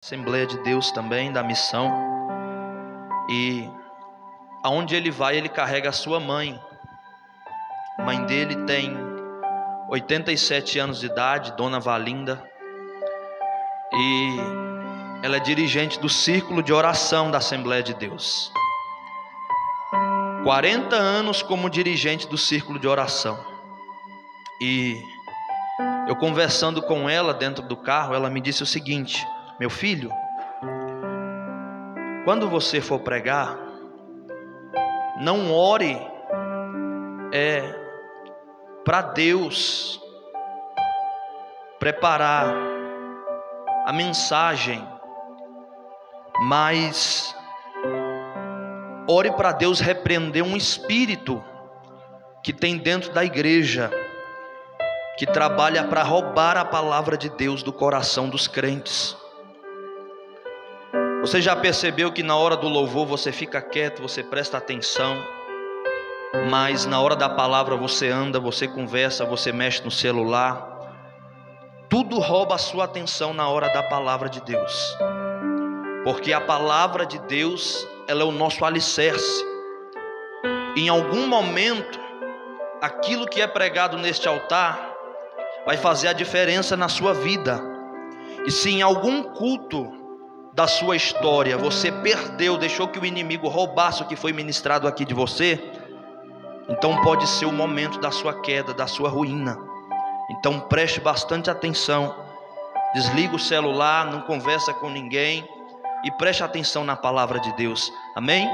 Assembleia 0.00 0.46
de 0.46 0.56
Deus 0.62 0.92
também, 0.92 1.32
da 1.32 1.42
missão. 1.42 1.92
E 3.28 3.68
aonde 4.62 4.94
ele 4.94 5.10
vai, 5.10 5.36
ele 5.36 5.48
carrega 5.48 5.88
a 5.88 5.92
sua 5.92 6.20
mãe. 6.20 6.58
A 7.98 8.04
mãe 8.04 8.24
dele 8.24 8.64
tem 8.64 8.96
87 9.90 10.78
anos 10.78 11.00
de 11.00 11.06
idade, 11.06 11.52
Dona 11.56 11.80
Valinda. 11.80 12.42
E 13.92 14.36
ela 15.24 15.36
é 15.36 15.40
dirigente 15.40 15.98
do 15.98 16.08
círculo 16.08 16.62
de 16.62 16.72
oração 16.72 17.28
da 17.28 17.38
Assembleia 17.38 17.82
de 17.82 17.92
Deus. 17.92 18.52
40 20.44 20.94
anos 20.94 21.42
como 21.42 21.68
dirigente 21.68 22.28
do 22.28 22.38
círculo 22.38 22.78
de 22.78 22.86
oração. 22.86 23.36
E 24.60 25.02
eu 26.06 26.14
conversando 26.14 26.80
com 26.80 27.10
ela 27.10 27.34
dentro 27.34 27.66
do 27.66 27.76
carro, 27.76 28.14
ela 28.14 28.30
me 28.30 28.40
disse 28.40 28.62
o 28.62 28.66
seguinte: 28.66 29.26
meu 29.58 29.68
filho, 29.68 30.10
quando 32.24 32.48
você 32.48 32.80
for 32.80 33.00
pregar, 33.00 33.58
não 35.20 35.52
ore 35.52 35.98
é 37.32 37.74
para 38.84 39.02
Deus 39.02 40.00
preparar 41.80 42.54
a 43.84 43.92
mensagem, 43.92 44.86
mas 46.46 47.34
ore 49.08 49.32
para 49.32 49.50
Deus 49.50 49.80
repreender 49.80 50.44
um 50.44 50.56
espírito 50.56 51.42
que 52.44 52.52
tem 52.52 52.78
dentro 52.78 53.12
da 53.12 53.24
igreja, 53.24 53.90
que 55.18 55.26
trabalha 55.26 55.82
para 55.84 56.04
roubar 56.04 56.56
a 56.56 56.64
palavra 56.64 57.16
de 57.16 57.28
Deus 57.28 57.62
do 57.62 57.72
coração 57.72 58.28
dos 58.28 58.46
crentes. 58.46 59.16
Você 61.20 61.42
já 61.42 61.56
percebeu 61.56 62.12
que 62.12 62.22
na 62.22 62.36
hora 62.36 62.56
do 62.56 62.68
louvor 62.68 63.04
você 63.04 63.32
fica 63.32 63.60
quieto, 63.60 64.00
você 64.00 64.22
presta 64.22 64.56
atenção, 64.56 65.16
mas 66.48 66.86
na 66.86 67.00
hora 67.00 67.16
da 67.16 67.28
palavra 67.28 67.76
você 67.76 68.08
anda, 68.08 68.38
você 68.38 68.68
conversa, 68.68 69.24
você 69.24 69.50
mexe 69.50 69.82
no 69.82 69.90
celular. 69.90 70.76
Tudo 71.88 72.20
rouba 72.20 72.54
a 72.54 72.58
sua 72.58 72.84
atenção 72.84 73.34
na 73.34 73.48
hora 73.48 73.68
da 73.72 73.82
palavra 73.82 74.28
de 74.28 74.40
Deus. 74.42 74.96
Porque 76.04 76.32
a 76.32 76.40
palavra 76.40 77.04
de 77.04 77.18
Deus, 77.20 77.86
ela 78.06 78.22
é 78.22 78.24
o 78.24 78.32
nosso 78.32 78.64
alicerce. 78.64 79.44
Em 80.76 80.88
algum 80.88 81.26
momento, 81.26 81.98
aquilo 82.80 83.26
que 83.26 83.42
é 83.42 83.46
pregado 83.46 83.96
neste 83.96 84.28
altar 84.28 84.94
vai 85.66 85.76
fazer 85.76 86.06
a 86.08 86.12
diferença 86.12 86.76
na 86.76 86.88
sua 86.88 87.12
vida. 87.12 87.60
E 88.46 88.50
se 88.52 88.70
em 88.70 88.82
algum 88.82 89.22
culto 89.24 89.97
da 90.52 90.66
sua 90.66 90.96
história, 90.96 91.56
você 91.56 91.90
perdeu, 91.90 92.56
deixou 92.56 92.88
que 92.88 92.98
o 92.98 93.06
inimigo 93.06 93.48
roubasse 93.48 94.02
o 94.02 94.06
que 94.06 94.16
foi 94.16 94.32
ministrado 94.32 94.88
aqui 94.88 95.04
de 95.04 95.14
você, 95.14 95.62
então 96.68 97.00
pode 97.02 97.26
ser 97.26 97.46
o 97.46 97.52
momento 97.52 97.98
da 97.98 98.10
sua 98.10 98.40
queda, 98.40 98.74
da 98.74 98.86
sua 98.86 99.08
ruína. 99.08 99.56
Então 100.30 100.60
preste 100.60 101.00
bastante 101.00 101.50
atenção. 101.50 102.14
Desliga 102.94 103.36
o 103.36 103.38
celular, 103.38 104.06
não 104.06 104.22
conversa 104.22 104.74
com 104.74 104.90
ninguém 104.90 105.48
e 106.04 106.10
preste 106.12 106.44
atenção 106.44 106.84
na 106.84 106.96
palavra 106.96 107.40
de 107.40 107.52
Deus. 107.54 107.90
Amém? 108.14 108.48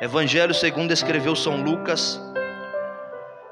Evangelho 0.00 0.54
segundo 0.54 0.92
escreveu 0.92 1.36
São 1.36 1.62
Lucas, 1.62 2.20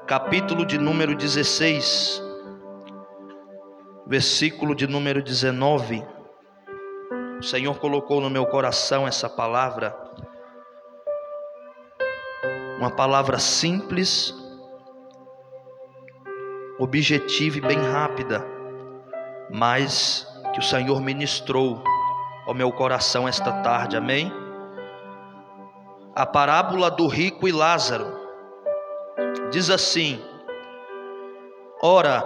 capítulo 0.05 0.65
de 0.65 0.77
número 0.77 1.15
16, 1.15 2.21
versículo 4.05 4.75
de 4.75 4.87
número 4.87 5.21
19. 5.23 6.03
O 7.41 7.43
Senhor 7.43 7.79
colocou 7.79 8.21
no 8.21 8.29
meu 8.29 8.45
coração 8.45 9.07
essa 9.07 9.27
palavra, 9.27 9.97
uma 12.77 12.91
palavra 12.91 13.39
simples, 13.39 14.31
objetiva 16.77 17.57
e 17.57 17.61
bem 17.61 17.79
rápida, 17.79 18.45
mas 19.49 20.27
que 20.53 20.59
o 20.59 20.61
Senhor 20.61 21.01
ministrou 21.01 21.83
ao 22.45 22.53
meu 22.53 22.71
coração 22.71 23.27
esta 23.27 23.51
tarde, 23.63 23.97
amém? 23.97 24.31
A 26.15 26.27
parábola 26.27 26.91
do 26.91 27.07
rico 27.07 27.47
e 27.47 27.51
Lázaro 27.51 28.05
diz 29.49 29.71
assim: 29.71 30.23
Ora, 31.81 32.23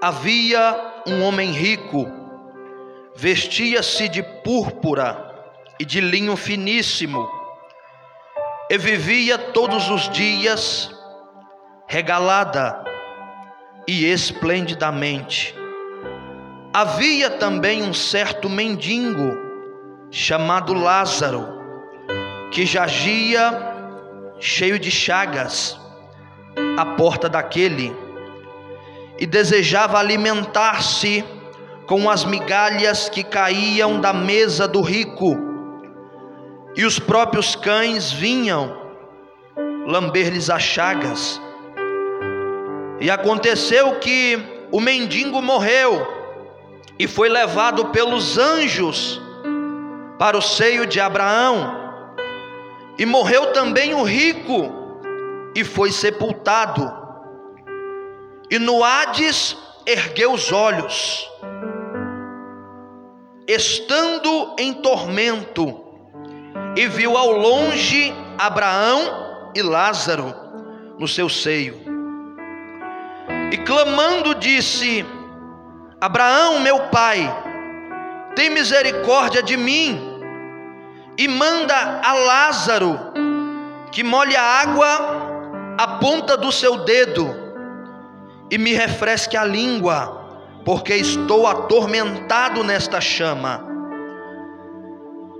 havia 0.00 1.02
um 1.04 1.24
homem 1.24 1.50
rico 1.50 2.17
vestia-se 3.20 4.08
de 4.08 4.22
púrpura 4.22 5.34
e 5.76 5.84
de 5.84 6.00
linho 6.00 6.36
finíssimo, 6.36 7.28
e 8.70 8.78
vivia 8.78 9.36
todos 9.36 9.90
os 9.90 10.08
dias 10.10 10.88
regalada 11.88 12.80
e 13.88 14.04
esplendidamente. 14.04 15.52
Havia 16.72 17.28
também 17.28 17.82
um 17.82 17.92
certo 17.92 18.48
mendigo 18.48 19.36
chamado 20.12 20.72
Lázaro, 20.72 21.60
que 22.52 22.64
jagia 22.64 23.50
cheio 24.38 24.78
de 24.78 24.92
chagas 24.92 25.76
à 26.78 26.86
porta 26.94 27.28
daquele 27.28 27.92
e 29.18 29.26
desejava 29.26 29.98
alimentar-se 29.98 31.24
com 31.88 32.10
as 32.10 32.22
migalhas 32.22 33.08
que 33.08 33.24
caíam 33.24 33.98
da 33.98 34.12
mesa 34.12 34.68
do 34.68 34.82
rico, 34.82 35.38
e 36.76 36.84
os 36.84 36.98
próprios 36.98 37.56
cães 37.56 38.12
vinham 38.12 38.76
lamber-lhes 39.86 40.50
as 40.50 40.62
chagas. 40.62 41.40
E 43.00 43.10
aconteceu 43.10 43.98
que 44.00 44.38
o 44.70 44.80
mendigo 44.80 45.40
morreu 45.40 46.06
e 46.98 47.08
foi 47.08 47.30
levado 47.30 47.86
pelos 47.86 48.36
anjos 48.36 49.20
para 50.18 50.36
o 50.36 50.42
seio 50.42 50.84
de 50.86 51.00
Abraão. 51.00 52.04
E 52.98 53.06
morreu 53.06 53.52
também 53.52 53.94
o 53.94 54.02
rico 54.02 54.70
e 55.54 55.64
foi 55.64 55.90
sepultado. 55.90 56.92
E 58.50 58.58
no 58.58 58.84
Hades 58.84 59.56
ergueu 59.86 60.32
os 60.32 60.52
olhos 60.52 61.26
estando 63.48 64.54
em 64.58 64.74
tormento, 64.74 65.84
e 66.76 66.86
viu 66.86 67.16
ao 67.16 67.32
longe 67.32 68.14
Abraão 68.36 69.50
e 69.54 69.62
Lázaro 69.62 70.34
no 70.98 71.08
seu 71.08 71.30
seio. 71.30 71.80
E 73.50 73.56
clamando 73.56 74.34
disse: 74.34 75.04
Abraão, 75.98 76.60
meu 76.60 76.88
pai, 76.88 77.26
tem 78.36 78.50
misericórdia 78.50 79.42
de 79.42 79.56
mim, 79.56 79.98
e 81.16 81.26
manda 81.26 82.02
a 82.04 82.12
Lázaro 82.12 83.00
que 83.90 84.04
molhe 84.04 84.36
a 84.36 84.42
água 84.42 85.28
a 85.78 85.98
ponta 85.98 86.36
do 86.36 86.52
seu 86.52 86.84
dedo 86.84 87.34
e 88.50 88.58
me 88.58 88.72
refresque 88.72 89.36
a 89.36 89.44
língua 89.44 90.17
porque 90.64 90.94
estou 90.94 91.46
atormentado 91.46 92.62
nesta 92.62 93.00
chama. 93.00 93.66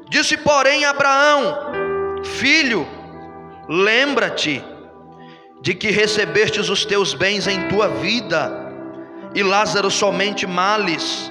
Disse, 0.08 0.36
porém, 0.36 0.84
Abraão: 0.84 2.22
Filho, 2.24 2.86
lembra-te 3.68 4.64
de 5.60 5.74
que 5.74 5.90
recebestes 5.90 6.68
os 6.68 6.84
teus 6.84 7.14
bens 7.14 7.46
em 7.46 7.68
tua 7.68 7.88
vida, 7.88 8.72
e 9.34 9.42
Lázaro 9.42 9.90
somente 9.90 10.46
males, 10.46 11.30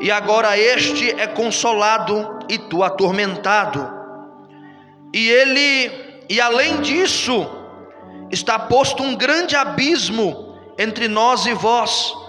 e 0.00 0.10
agora 0.10 0.58
este 0.58 1.10
é 1.10 1.26
consolado 1.26 2.40
e 2.48 2.58
tu 2.58 2.82
atormentado. 2.82 3.88
E 5.12 5.28
ele, 5.28 5.92
e 6.28 6.40
além 6.40 6.80
disso, 6.80 7.48
está 8.30 8.58
posto 8.58 9.02
um 9.02 9.14
grande 9.14 9.54
abismo 9.54 10.58
entre 10.76 11.06
nós 11.06 11.46
e 11.46 11.54
vós 11.54 12.23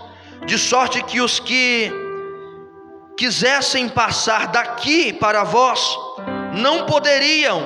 de 0.45 0.57
sorte 0.57 1.01
que 1.03 1.21
os 1.21 1.39
que 1.39 1.91
quisessem 3.17 3.89
passar 3.89 4.47
daqui 4.47 5.13
para 5.13 5.43
vós 5.43 5.97
não 6.53 6.85
poderiam, 6.85 7.63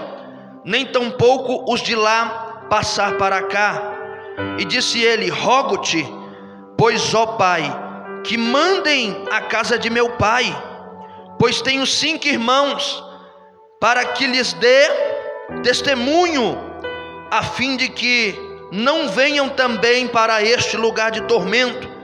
nem 0.63 0.85
tampouco 0.85 1.71
os 1.71 1.81
de 1.81 1.95
lá 1.95 2.65
passar 2.69 3.17
para 3.17 3.43
cá. 3.43 3.95
E 4.57 4.65
disse 4.65 5.01
ele: 5.01 5.29
Rogo-te, 5.29 6.07
pois, 6.77 7.13
ó 7.13 7.25
Pai, 7.25 7.63
que 8.23 8.37
mandem 8.37 9.25
a 9.31 9.41
casa 9.41 9.77
de 9.77 9.89
meu 9.89 10.11
pai, 10.11 10.45
pois 11.37 11.61
tenho 11.61 11.85
cinco 11.85 12.27
irmãos, 12.27 13.03
para 13.79 14.05
que 14.05 14.27
lhes 14.27 14.53
dê 14.53 14.87
testemunho, 15.63 16.57
a 17.31 17.43
fim 17.43 17.75
de 17.75 17.89
que 17.89 18.35
não 18.71 19.09
venham 19.09 19.49
também 19.49 20.07
para 20.07 20.43
este 20.43 20.77
lugar 20.77 21.11
de 21.11 21.21
tormento. 21.21 21.98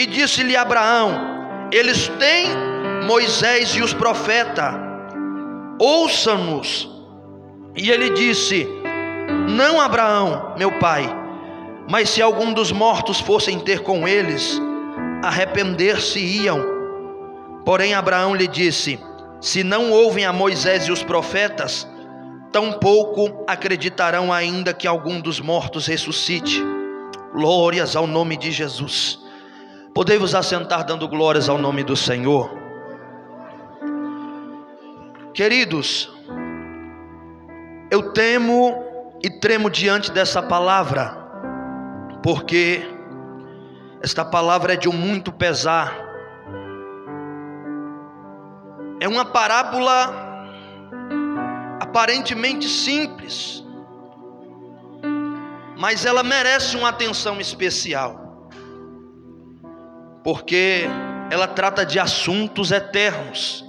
E 0.00 0.06
disse-lhe 0.06 0.56
Abraão: 0.56 1.68
Eles 1.70 2.08
têm 2.18 2.48
Moisés 3.06 3.76
e 3.76 3.82
os 3.82 3.92
profetas, 3.92 4.74
ouçam-nos. 5.78 6.88
E 7.76 7.90
ele 7.90 8.08
disse: 8.08 8.66
Não 9.50 9.78
Abraão, 9.78 10.54
meu 10.56 10.72
pai, 10.78 11.04
mas 11.86 12.08
se 12.08 12.22
algum 12.22 12.50
dos 12.50 12.72
mortos 12.72 13.20
fossem 13.20 13.58
ter 13.60 13.80
com 13.82 14.08
eles, 14.08 14.58
arrepender-se-iam. 15.22 16.64
Porém, 17.62 17.92
Abraão 17.92 18.34
lhe 18.34 18.48
disse: 18.48 18.98
Se 19.38 19.62
não 19.62 19.90
ouvem 19.90 20.24
a 20.24 20.32
Moisés 20.32 20.84
e 20.84 20.90
os 20.90 21.02
profetas, 21.02 21.86
tampouco 22.50 23.44
acreditarão 23.46 24.32
ainda 24.32 24.72
que 24.72 24.86
algum 24.86 25.20
dos 25.20 25.40
mortos 25.40 25.86
ressuscite. 25.86 26.58
Glórias 27.34 27.94
ao 27.94 28.06
nome 28.06 28.38
de 28.38 28.50
Jesus. 28.50 29.28
Podemos 29.94 30.34
assentar 30.34 30.84
dando 30.84 31.08
glórias 31.08 31.48
ao 31.48 31.58
nome 31.58 31.82
do 31.82 31.96
Senhor. 31.96 32.50
Queridos, 35.34 36.12
eu 37.90 38.12
temo 38.12 38.84
e 39.22 39.28
tremo 39.28 39.68
diante 39.68 40.10
dessa 40.12 40.42
palavra, 40.42 41.16
porque 42.22 42.82
esta 44.02 44.24
palavra 44.24 44.74
é 44.74 44.76
de 44.76 44.88
um 44.88 44.92
muito 44.92 45.32
pesar. 45.32 45.92
É 49.00 49.08
uma 49.08 49.24
parábola 49.24 50.30
aparentemente 51.80 52.68
simples, 52.68 53.64
mas 55.76 56.04
ela 56.06 56.22
merece 56.22 56.76
uma 56.76 56.90
atenção 56.90 57.40
especial, 57.40 58.29
porque 60.22 60.84
ela 61.30 61.46
trata 61.46 61.84
de 61.84 61.98
assuntos 61.98 62.70
eternos. 62.70 63.64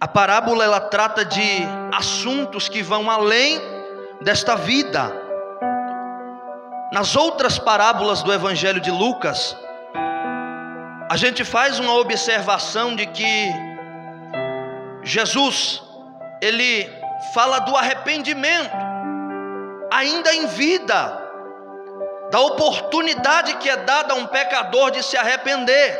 A 0.00 0.08
parábola 0.08 0.64
ela 0.64 0.80
trata 0.80 1.24
de 1.24 1.62
assuntos 1.92 2.68
que 2.68 2.82
vão 2.82 3.10
além 3.10 3.60
desta 4.20 4.56
vida. 4.56 5.12
Nas 6.92 7.16
outras 7.16 7.58
parábolas 7.58 8.22
do 8.22 8.32
Evangelho 8.32 8.80
de 8.80 8.90
Lucas, 8.90 9.56
a 11.10 11.16
gente 11.16 11.44
faz 11.44 11.78
uma 11.78 11.94
observação 11.94 12.94
de 12.94 13.06
que 13.06 13.52
Jesus 15.02 15.82
ele 16.40 16.90
fala 17.32 17.58
do 17.60 17.76
arrependimento, 17.76 18.76
ainda 19.92 20.34
em 20.34 20.46
vida, 20.46 21.23
da 22.30 22.40
oportunidade 22.40 23.56
que 23.56 23.68
é 23.68 23.76
dada 23.76 24.14
a 24.14 24.16
um 24.16 24.26
pecador 24.26 24.90
de 24.90 25.02
se 25.02 25.16
arrepender. 25.16 25.98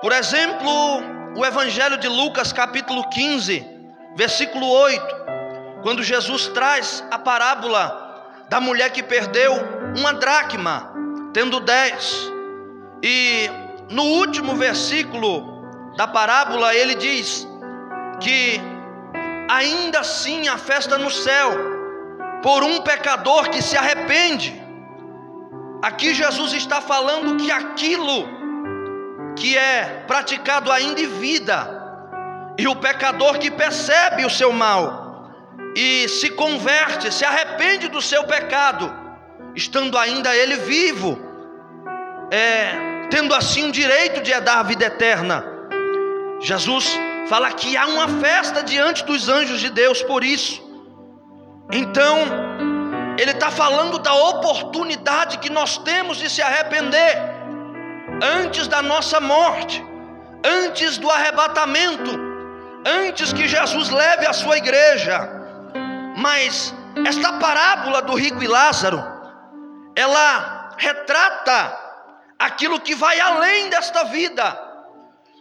Por 0.00 0.12
exemplo, 0.12 0.70
o 1.36 1.44
Evangelho 1.44 1.98
de 1.98 2.08
Lucas, 2.08 2.52
capítulo 2.52 3.08
15, 3.08 3.66
versículo 4.16 4.68
8, 4.68 5.16
quando 5.82 6.02
Jesus 6.02 6.48
traz 6.48 7.04
a 7.10 7.18
parábola 7.18 8.02
da 8.48 8.60
mulher 8.60 8.90
que 8.90 9.02
perdeu 9.02 9.52
uma 9.96 10.12
dracma, 10.14 10.92
tendo 11.32 11.60
dez, 11.60 12.30
e 13.02 13.50
no 13.90 14.02
último 14.02 14.54
versículo 14.54 15.94
da 15.96 16.06
parábola 16.06 16.74
ele 16.74 16.94
diz 16.94 17.46
que 18.20 18.60
ainda 19.48 20.00
assim 20.00 20.48
a 20.48 20.56
festa 20.56 20.96
no 20.96 21.10
céu, 21.10 21.50
por 22.42 22.62
um 22.62 22.80
pecador 22.82 23.50
que 23.50 23.62
se 23.62 23.76
arrepende. 23.76 24.63
Aqui 25.84 26.14
Jesus 26.14 26.54
está 26.54 26.80
falando 26.80 27.36
que 27.36 27.50
aquilo 27.50 28.26
que 29.36 29.54
é 29.54 30.02
praticado 30.06 30.72
ainda 30.72 30.98
em 30.98 31.06
vida, 31.06 31.58
e 32.56 32.66
o 32.66 32.74
pecador 32.74 33.38
que 33.38 33.50
percebe 33.50 34.24
o 34.24 34.30
seu 34.30 34.50
mal 34.50 35.30
e 35.76 36.08
se 36.08 36.30
converte, 36.30 37.12
se 37.12 37.22
arrepende 37.22 37.88
do 37.88 38.00
seu 38.00 38.24
pecado, 38.24 38.90
estando 39.54 39.98
ainda 39.98 40.34
ele 40.34 40.56
vivo, 40.56 41.18
é, 42.30 43.06
tendo 43.10 43.34
assim 43.34 43.68
o 43.68 43.72
direito 43.72 44.22
de 44.22 44.30
herdar 44.30 44.60
a 44.60 44.62
vida 44.62 44.86
eterna. 44.86 45.44
Jesus 46.40 46.98
fala 47.28 47.52
que 47.52 47.76
há 47.76 47.86
uma 47.88 48.08
festa 48.08 48.62
diante 48.62 49.04
dos 49.04 49.28
anjos 49.28 49.60
de 49.60 49.68
Deus 49.68 50.02
por 50.02 50.24
isso. 50.24 50.62
Então, 51.70 52.43
ele 53.18 53.30
está 53.30 53.50
falando 53.50 53.98
da 53.98 54.14
oportunidade 54.14 55.38
que 55.38 55.50
nós 55.50 55.78
temos 55.78 56.16
de 56.18 56.28
se 56.28 56.42
arrepender 56.42 57.16
antes 58.22 58.66
da 58.68 58.82
nossa 58.82 59.20
morte, 59.20 59.84
antes 60.44 60.98
do 60.98 61.10
arrebatamento, 61.10 62.10
antes 62.84 63.32
que 63.32 63.46
Jesus 63.46 63.90
leve 63.90 64.26
a 64.26 64.32
sua 64.32 64.58
igreja. 64.58 65.28
Mas 66.16 66.74
esta 67.06 67.34
parábola 67.34 68.02
do 68.02 68.14
rico 68.14 68.42
e 68.42 68.46
Lázaro, 68.46 69.02
ela 69.96 70.74
retrata 70.76 71.78
aquilo 72.38 72.80
que 72.80 72.94
vai 72.94 73.20
além 73.20 73.68
desta 73.68 74.04
vida 74.04 74.64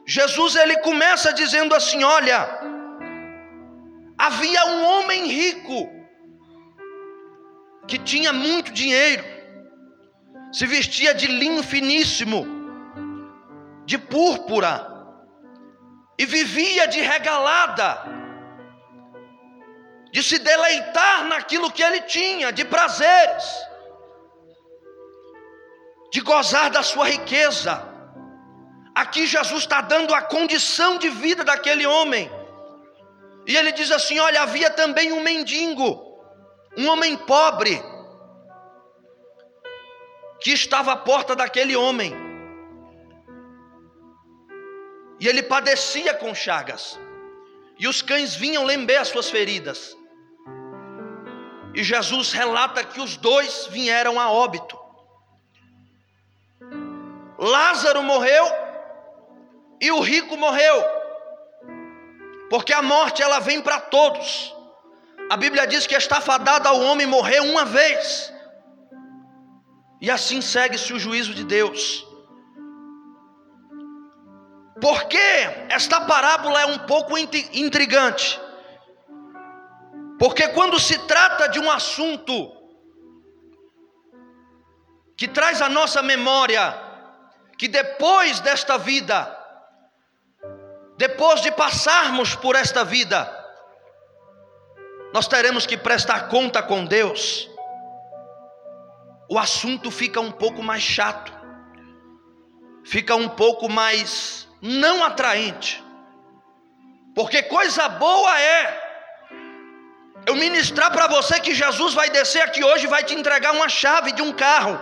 Jesus 0.05 0.55
ele 0.55 0.77
começa 0.77 1.33
dizendo 1.33 1.73
assim: 1.73 2.03
Olha, 2.03 2.47
havia 4.17 4.65
um 4.65 4.85
homem 4.85 5.27
rico 5.27 5.89
que 7.87 7.97
tinha 7.97 8.31
muito 8.31 8.71
dinheiro, 8.71 9.23
se 10.51 10.65
vestia 10.65 11.13
de 11.13 11.27
linho 11.27 11.63
finíssimo, 11.63 12.45
de 13.85 13.97
púrpura, 13.97 14.91
e 16.17 16.25
vivia 16.25 16.87
de 16.87 17.01
regalada, 17.01 18.03
de 20.11 20.21
se 20.21 20.37
deleitar 20.37 21.25
naquilo 21.25 21.71
que 21.71 21.81
ele 21.81 22.01
tinha, 22.01 22.51
de 22.51 22.63
prazeres, 22.63 23.45
de 26.11 26.21
gozar 26.21 26.69
da 26.69 26.83
sua 26.83 27.09
riqueza. 27.09 27.83
Aqui 28.93 29.25
Jesus 29.25 29.63
está 29.63 29.81
dando 29.81 30.13
a 30.13 30.21
condição 30.21 30.99
de 30.99 31.09
vida 31.09 31.43
daquele 31.43 31.85
homem. 31.87 32.31
E 33.47 33.57
ele 33.57 33.71
diz 33.71 33.91
assim: 33.91 34.19
Olha, 34.19 34.43
havia 34.43 34.69
também 34.69 35.11
um 35.11 35.21
mendigo, 35.21 36.12
um 36.77 36.87
homem 36.89 37.15
pobre, 37.15 37.81
que 40.39 40.51
estava 40.51 40.93
à 40.93 40.97
porta 40.97 41.35
daquele 41.35 41.75
homem. 41.75 42.13
E 45.19 45.27
ele 45.27 45.43
padecia 45.43 46.13
com 46.15 46.33
chagas, 46.35 46.99
e 47.79 47.87
os 47.87 48.01
cães 48.01 48.35
vinham 48.35 48.63
lamber 48.63 48.99
as 48.99 49.07
suas 49.07 49.29
feridas. 49.29 49.95
E 51.75 51.83
Jesus 51.83 52.31
relata 52.31 52.83
que 52.83 52.99
os 53.01 53.17
dois 53.17 53.67
vieram 53.67 54.19
a 54.19 54.31
óbito. 54.31 54.77
Lázaro 57.37 58.03
morreu 58.03 58.45
e 59.81 59.91
o 59.91 59.99
rico 59.99 60.37
morreu. 60.37 60.83
Porque 62.49 62.71
a 62.71 62.81
morte 62.81 63.23
ela 63.23 63.39
vem 63.39 63.61
para 63.61 63.79
todos. 63.79 64.55
A 65.29 65.37
Bíblia 65.37 65.65
diz 65.65 65.87
que 65.87 65.95
está 65.95 66.21
fadada 66.21 66.69
ao 66.69 66.79
homem 66.81 67.07
morrer 67.07 67.39
uma 67.39 67.65
vez. 67.65 68.31
E 70.01 70.11
assim 70.11 70.41
segue-se 70.41 70.93
o 70.93 70.99
juízo 70.99 71.33
de 71.33 71.43
Deus. 71.43 72.05
Porque 74.81 75.17
esta 75.69 76.01
parábola 76.01 76.61
é 76.61 76.65
um 76.65 76.79
pouco 76.79 77.17
intrigante. 77.17 78.39
Porque 80.19 80.47
quando 80.49 80.79
se 80.79 80.97
trata 81.07 81.47
de 81.47 81.59
um 81.59 81.71
assunto 81.71 82.51
que 85.17 85.27
traz 85.27 85.61
à 85.61 85.69
nossa 85.69 86.01
memória 86.01 86.75
que 87.57 87.67
depois 87.67 88.39
desta 88.39 88.77
vida 88.77 89.43
depois 90.97 91.41
de 91.41 91.51
passarmos 91.51 92.35
por 92.35 92.55
esta 92.55 92.83
vida, 92.83 93.42
nós 95.13 95.27
teremos 95.27 95.65
que 95.65 95.77
prestar 95.77 96.27
conta 96.27 96.61
com 96.61 96.83
Deus. 96.83 97.49
O 99.29 99.39
assunto 99.39 99.89
fica 99.89 100.19
um 100.19 100.31
pouco 100.31 100.61
mais 100.61 100.83
chato, 100.83 101.31
fica 102.83 103.15
um 103.15 103.29
pouco 103.29 103.69
mais 103.69 104.47
não 104.61 105.03
atraente, 105.03 105.83
porque 107.15 107.43
coisa 107.43 107.87
boa 107.87 108.39
é 108.39 108.81
eu 110.25 110.35
ministrar 110.35 110.91
para 110.91 111.07
você 111.07 111.39
que 111.39 111.53
Jesus 111.53 111.93
vai 111.93 112.09
descer 112.09 112.41
aqui 112.41 112.63
hoje 112.63 112.85
e 112.85 112.89
vai 112.89 113.03
te 113.03 113.13
entregar 113.13 113.53
uma 113.53 113.69
chave 113.69 114.11
de 114.11 114.21
um 114.21 114.33
carro, 114.33 114.79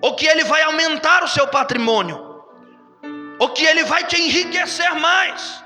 ou 0.00 0.16
que 0.16 0.26
ele 0.26 0.44
vai 0.44 0.62
aumentar 0.62 1.22
o 1.22 1.28
seu 1.28 1.46
patrimônio 1.48 2.34
ou 3.38 3.50
que 3.50 3.64
ele 3.64 3.84
vai 3.84 4.04
te 4.04 4.20
enriquecer 4.20 4.94
mais. 4.94 5.63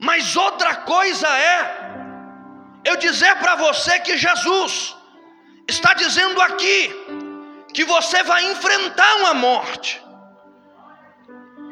Mas 0.00 0.34
outra 0.34 0.76
coisa 0.76 1.28
é 1.28 1.90
eu 2.84 2.96
dizer 2.96 3.36
para 3.36 3.54
você 3.56 4.00
que 4.00 4.16
Jesus 4.16 4.96
está 5.68 5.92
dizendo 5.92 6.40
aqui 6.40 6.90
que 7.74 7.84
você 7.84 8.22
vai 8.22 8.50
enfrentar 8.50 9.16
uma 9.16 9.34
morte. 9.34 10.02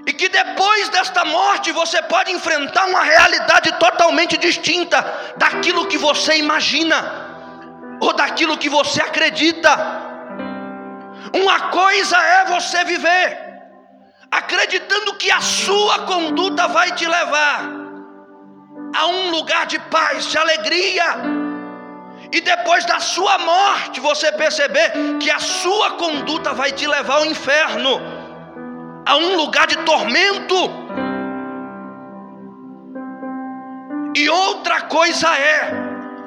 E 0.06 0.12
que 0.12 0.28
depois 0.28 0.88
desta 0.90 1.25
morte 1.25 1.73
você 1.73 2.02
pode 2.02 2.30
enfrentar 2.30 2.87
uma 2.87 3.02
realidade 3.02 3.73
totalmente 3.78 4.37
distinta 4.37 5.02
daquilo 5.37 5.87
que 5.87 5.99
você 5.99 6.37
imagina 6.37 6.97
ou 8.00 8.12
daquilo 8.12 8.58
que 8.58 8.68
você 8.68 9.00
acredita. 9.00 9.70
Uma 11.35 11.70
coisa 11.70 12.16
é 12.16 12.44
você 12.47 12.85
viver 12.85 13.49
acreditando 14.30 15.14
que 15.16 15.30
a 15.30 15.40
sua 15.40 16.00
conduta 16.00 16.68
vai 16.68 16.92
te 16.92 17.06
levar 17.06 17.77
a 18.98 19.06
um 19.06 19.30
lugar 19.30 19.64
de 19.66 19.78
paz, 19.78 20.26
de 20.26 20.36
alegria. 20.36 21.04
E 22.32 22.40
depois 22.40 22.84
da 22.84 22.98
sua 22.98 23.38
morte, 23.38 24.00
você 24.00 24.32
perceber 24.32 24.92
que 25.20 25.30
a 25.30 25.38
sua 25.38 25.92
conduta 25.92 26.52
vai 26.52 26.72
te 26.72 26.86
levar 26.86 27.18
ao 27.18 27.26
inferno, 27.26 28.00
a 29.06 29.16
um 29.16 29.36
lugar 29.36 29.66
de 29.68 29.78
tormento. 29.78 30.56
E 34.16 34.28
outra 34.28 34.80
coisa 34.82 35.28
é 35.38 35.72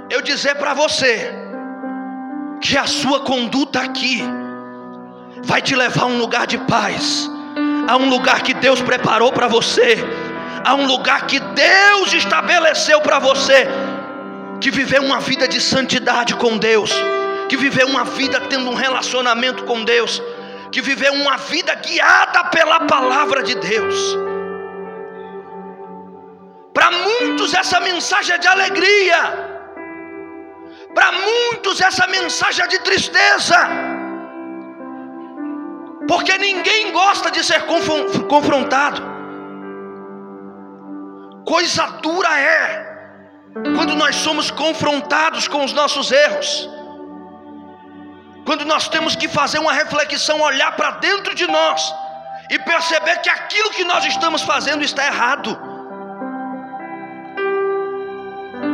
eu 0.09 0.21
dizer 0.21 0.55
para 0.55 0.73
você 0.73 1.29
que 2.61 2.77
a 2.77 2.87
sua 2.87 3.19
conduta 3.21 3.81
aqui 3.81 4.23
vai 5.43 5.61
te 5.61 5.75
levar 5.75 6.03
a 6.03 6.05
um 6.07 6.17
lugar 6.17 6.47
de 6.47 6.57
paz, 6.57 7.29
a 7.87 7.97
um 7.97 8.09
lugar 8.09 8.41
que 8.43 8.53
Deus 8.53 8.81
preparou 8.81 9.31
para 9.33 9.47
você, 9.47 9.97
a 10.63 10.75
um 10.75 10.85
lugar 10.85 11.25
que 11.27 11.39
Deus 11.39 12.13
estabeleceu 12.13 13.01
para 13.01 13.19
você, 13.19 13.67
que 14.59 14.69
viver 14.71 14.99
uma 14.99 15.19
vida 15.19 15.47
de 15.47 15.59
santidade 15.59 16.35
com 16.35 16.57
Deus, 16.57 16.91
que 17.49 17.57
viver 17.57 17.85
uma 17.85 18.03
vida 18.03 18.39
tendo 18.41 18.69
um 18.69 18.75
relacionamento 18.75 19.63
com 19.63 19.83
Deus, 19.83 20.21
que 20.71 20.81
viver 20.81 21.11
uma 21.11 21.37
vida 21.37 21.73
guiada 21.75 22.45
pela 22.45 22.81
palavra 22.81 23.43
de 23.43 23.55
Deus. 23.55 24.17
Para 26.73 26.91
muitos 26.91 27.53
essa 27.53 27.79
mensagem 27.79 28.35
é 28.35 28.37
de 28.37 28.47
alegria. 28.47 29.51
Para 30.93 31.11
muitos 31.11 31.81
essa 31.81 32.07
mensagem 32.07 32.63
é 32.63 32.67
de 32.67 32.79
tristeza. 32.79 33.57
Porque 36.07 36.37
ninguém 36.37 36.91
gosta 36.91 37.29
de 37.29 37.43
ser 37.43 37.63
confrontado. 38.27 39.10
Coisa 41.51 41.85
dura 42.01 42.33
é 42.39 42.63
quando 43.75 43.93
nós 43.93 44.15
somos 44.15 44.49
confrontados 44.49 45.49
com 45.49 45.65
os 45.65 45.73
nossos 45.73 46.09
erros, 46.09 46.69
quando 48.45 48.63
nós 48.63 48.87
temos 48.87 49.17
que 49.17 49.27
fazer 49.27 49.59
uma 49.59 49.73
reflexão, 49.73 50.39
olhar 50.39 50.71
para 50.77 50.91
dentro 50.91 51.35
de 51.35 51.45
nós 51.47 51.93
e 52.49 52.57
perceber 52.57 53.17
que 53.17 53.29
aquilo 53.29 53.69
que 53.71 53.83
nós 53.83 54.05
estamos 54.05 54.43
fazendo 54.43 54.81
está 54.81 55.05
errado. 55.05 55.59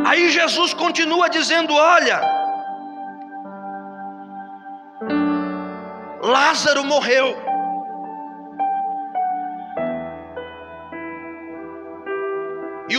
Aí 0.06 0.30
Jesus 0.30 0.72
continua 0.76 1.32
dizendo: 1.32 1.74
Olha, 1.74 2.22
Lázaro 6.22 6.84
morreu. 6.84 7.57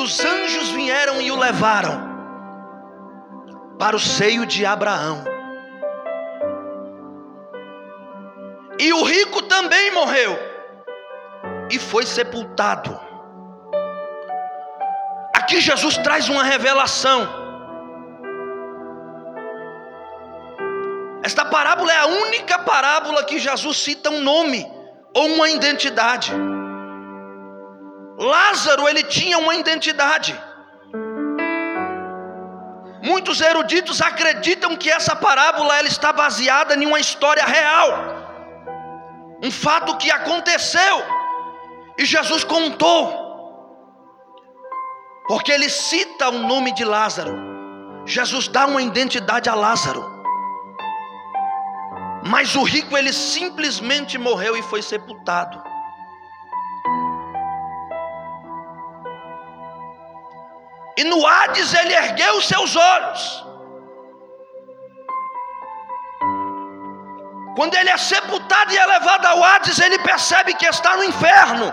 Os 0.09 0.25
anjos 0.25 0.71
vieram 0.71 1.21
e 1.21 1.31
o 1.31 1.37
levaram 1.37 2.09
para 3.79 3.95
o 3.95 4.01
seio 4.01 4.47
de 4.47 4.65
Abraão. 4.65 5.23
E 8.79 8.91
o 8.91 9.05
rico 9.05 9.43
também 9.43 9.91
morreu 9.93 10.39
e 11.71 11.79
foi 11.79 12.07
sepultado. 12.07 12.99
Aqui 15.37 15.61
Jesus 15.61 15.99
traz 15.99 16.31
uma 16.31 16.43
revelação. 16.43 17.29
Esta 21.23 21.45
parábola 21.45 21.93
é 21.93 21.99
a 21.99 22.07
única 22.07 22.59
parábola 22.61 23.25
que 23.25 23.39
Jesus 23.39 23.77
cita 23.77 24.09
um 24.09 24.23
nome 24.23 24.67
ou 25.15 25.27
uma 25.35 25.51
identidade. 25.51 26.33
Lázaro 28.19 28.89
ele 28.89 29.05
tinha 29.05 29.39
uma 29.39 29.55
identidade. 29.55 30.39
Muitos 33.03 33.41
eruditos 33.41 34.03
acreditam 34.03 34.77
que 34.77 34.91
essa 34.91 35.15
parábola 35.15 35.79
ela 35.79 35.87
está 35.87 36.13
baseada 36.13 36.75
em 36.75 36.85
uma 36.85 36.99
história 36.99 37.45
real, 37.45 37.89
um 39.43 39.51
fato 39.53 39.97
que 39.97 40.11
aconteceu 40.11 41.05
e 41.97 42.05
Jesus 42.05 42.43
contou, 42.43 43.29
porque 45.29 45.53
ele 45.53 45.69
cita 45.69 46.29
o 46.29 46.39
nome 46.41 46.73
de 46.73 46.85
Lázaro. 46.85 47.33
Jesus 48.05 48.49
dá 48.49 48.67
uma 48.67 48.83
identidade 48.83 49.49
a 49.49 49.55
Lázaro. 49.55 50.19
Mas 52.27 52.57
o 52.57 52.63
rico 52.65 52.97
ele 52.97 53.13
simplesmente 53.13 54.19
morreu 54.19 54.57
e 54.57 54.63
foi 54.63 54.83
sepultado. 54.83 55.63
E 60.99 61.05
no 61.05 61.25
Hades 61.25 61.73
ele 61.75 61.95
ergueu 61.95 62.39
os 62.39 62.49
seus 62.49 62.75
olhos. 62.75 63.47
Quando 67.55 67.77
ele 67.77 67.89
é 67.89 67.97
sepultado 67.97 68.73
e 68.73 68.77
é 68.77 68.85
levado 68.85 69.25
ao 69.27 69.45
Hades, 69.45 69.79
ele 69.79 70.01
percebe 70.01 70.55
que 70.55 70.67
está 70.67 70.97
no 70.97 71.05
inferno. 71.05 71.73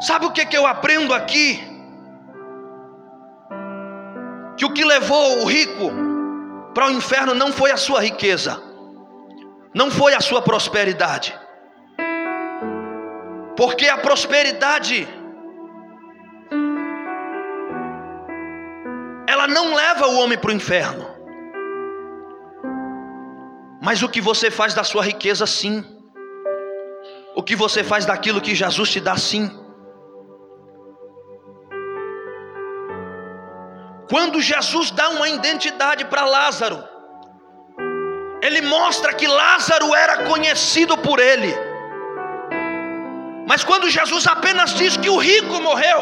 Sabe 0.00 0.26
o 0.26 0.30
que, 0.30 0.46
que 0.46 0.56
eu 0.56 0.68
aprendo 0.68 1.12
aqui? 1.12 1.48
Que 4.56 4.64
o 4.64 4.72
que 4.72 4.84
levou 4.84 5.42
o 5.42 5.46
rico 5.46 5.90
para 6.72 6.86
o 6.86 6.92
inferno 6.92 7.34
não 7.34 7.52
foi 7.52 7.72
a 7.72 7.76
sua 7.76 8.00
riqueza, 8.00 8.62
não 9.74 9.90
foi 9.90 10.14
a 10.14 10.20
sua 10.20 10.40
prosperidade 10.40 11.36
porque 13.58 13.88
a 13.88 13.98
prosperidade 13.98 15.08
ela 19.26 19.48
não 19.48 19.74
leva 19.74 20.06
o 20.06 20.20
homem 20.20 20.38
para 20.38 20.52
o 20.52 20.54
inferno. 20.54 21.04
Mas 23.82 24.00
o 24.00 24.08
que 24.08 24.20
você 24.20 24.48
faz 24.48 24.74
da 24.74 24.84
sua 24.84 25.02
riqueza, 25.02 25.44
sim. 25.44 25.84
O 27.34 27.42
que 27.42 27.56
você 27.56 27.82
faz 27.82 28.06
daquilo 28.06 28.40
que 28.40 28.54
Jesus 28.54 28.90
te 28.90 29.00
dá, 29.00 29.16
sim. 29.16 29.50
Quando 34.08 34.40
Jesus 34.40 34.92
dá 34.92 35.08
uma 35.08 35.28
identidade 35.28 36.04
para 36.04 36.24
Lázaro, 36.24 36.84
ele 38.40 38.60
mostra 38.60 39.12
que 39.12 39.26
Lázaro 39.26 39.92
era 39.96 40.26
conhecido 40.28 40.96
por 40.96 41.18
ele. 41.18 41.67
Mas 43.48 43.64
quando 43.64 43.88
Jesus 43.88 44.26
apenas 44.26 44.74
diz 44.74 44.94
que 44.98 45.08
o 45.08 45.16
rico 45.16 45.58
morreu, 45.62 46.00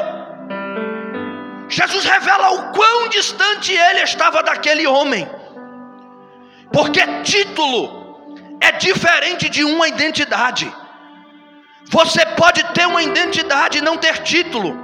Jesus 1.68 2.04
revela 2.04 2.50
o 2.50 2.72
quão 2.72 3.08
distante 3.08 3.72
ele 3.72 4.00
estava 4.00 4.42
daquele 4.42 4.84
homem. 4.84 5.28
Porque 6.72 7.00
título 7.22 7.78
é 8.60 8.72
diferente 8.72 9.48
de 9.48 9.62
uma 9.62 9.86
identidade. 9.86 10.66
Você 11.84 12.26
pode 12.42 12.64
ter 12.74 12.84
uma 12.88 13.00
identidade 13.00 13.78
e 13.78 13.80
não 13.80 13.96
ter 13.96 14.18
título, 14.24 14.76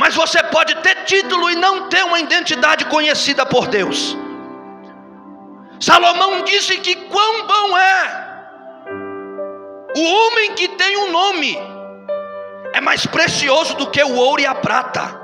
mas 0.00 0.14
você 0.14 0.42
pode 0.44 0.74
ter 0.76 1.04
título 1.04 1.50
e 1.50 1.56
não 1.56 1.90
ter 1.90 2.02
uma 2.06 2.20
identidade 2.20 2.86
conhecida 2.86 3.44
por 3.44 3.66
Deus. 3.66 4.16
Salomão 5.78 6.42
disse 6.42 6.78
que 6.78 6.96
quão 6.96 7.46
bom 7.46 7.76
é 7.76 8.22
o 9.94 10.02
homem 10.02 10.54
que 10.54 10.68
tem 10.68 10.96
um 10.96 11.10
nome 11.10 11.71
é 12.72 12.80
mais 12.80 13.06
precioso 13.06 13.76
do 13.76 13.90
que 13.90 14.02
o 14.02 14.14
ouro 14.16 14.40
e 14.40 14.46
a 14.46 14.54
prata. 14.54 15.20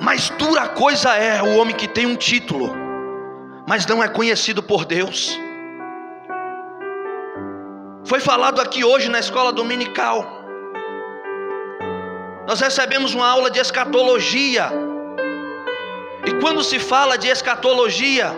Mais 0.00 0.30
dura 0.30 0.68
coisa 0.68 1.14
é 1.14 1.42
o 1.42 1.56
homem 1.58 1.74
que 1.74 1.88
tem 1.88 2.06
um 2.06 2.16
título, 2.16 2.72
mas 3.66 3.86
não 3.86 4.02
é 4.02 4.08
conhecido 4.08 4.62
por 4.62 4.84
Deus. 4.84 5.38
Foi 8.04 8.20
falado 8.20 8.60
aqui 8.60 8.84
hoje 8.84 9.08
na 9.08 9.18
escola 9.18 9.52
dominical. 9.52 10.24
Nós 12.46 12.60
recebemos 12.60 13.14
uma 13.14 13.26
aula 13.26 13.50
de 13.50 13.58
escatologia. 13.58 14.70
E 16.24 16.40
quando 16.40 16.62
se 16.62 16.78
fala 16.78 17.18
de 17.18 17.26
escatologia, 17.26 18.32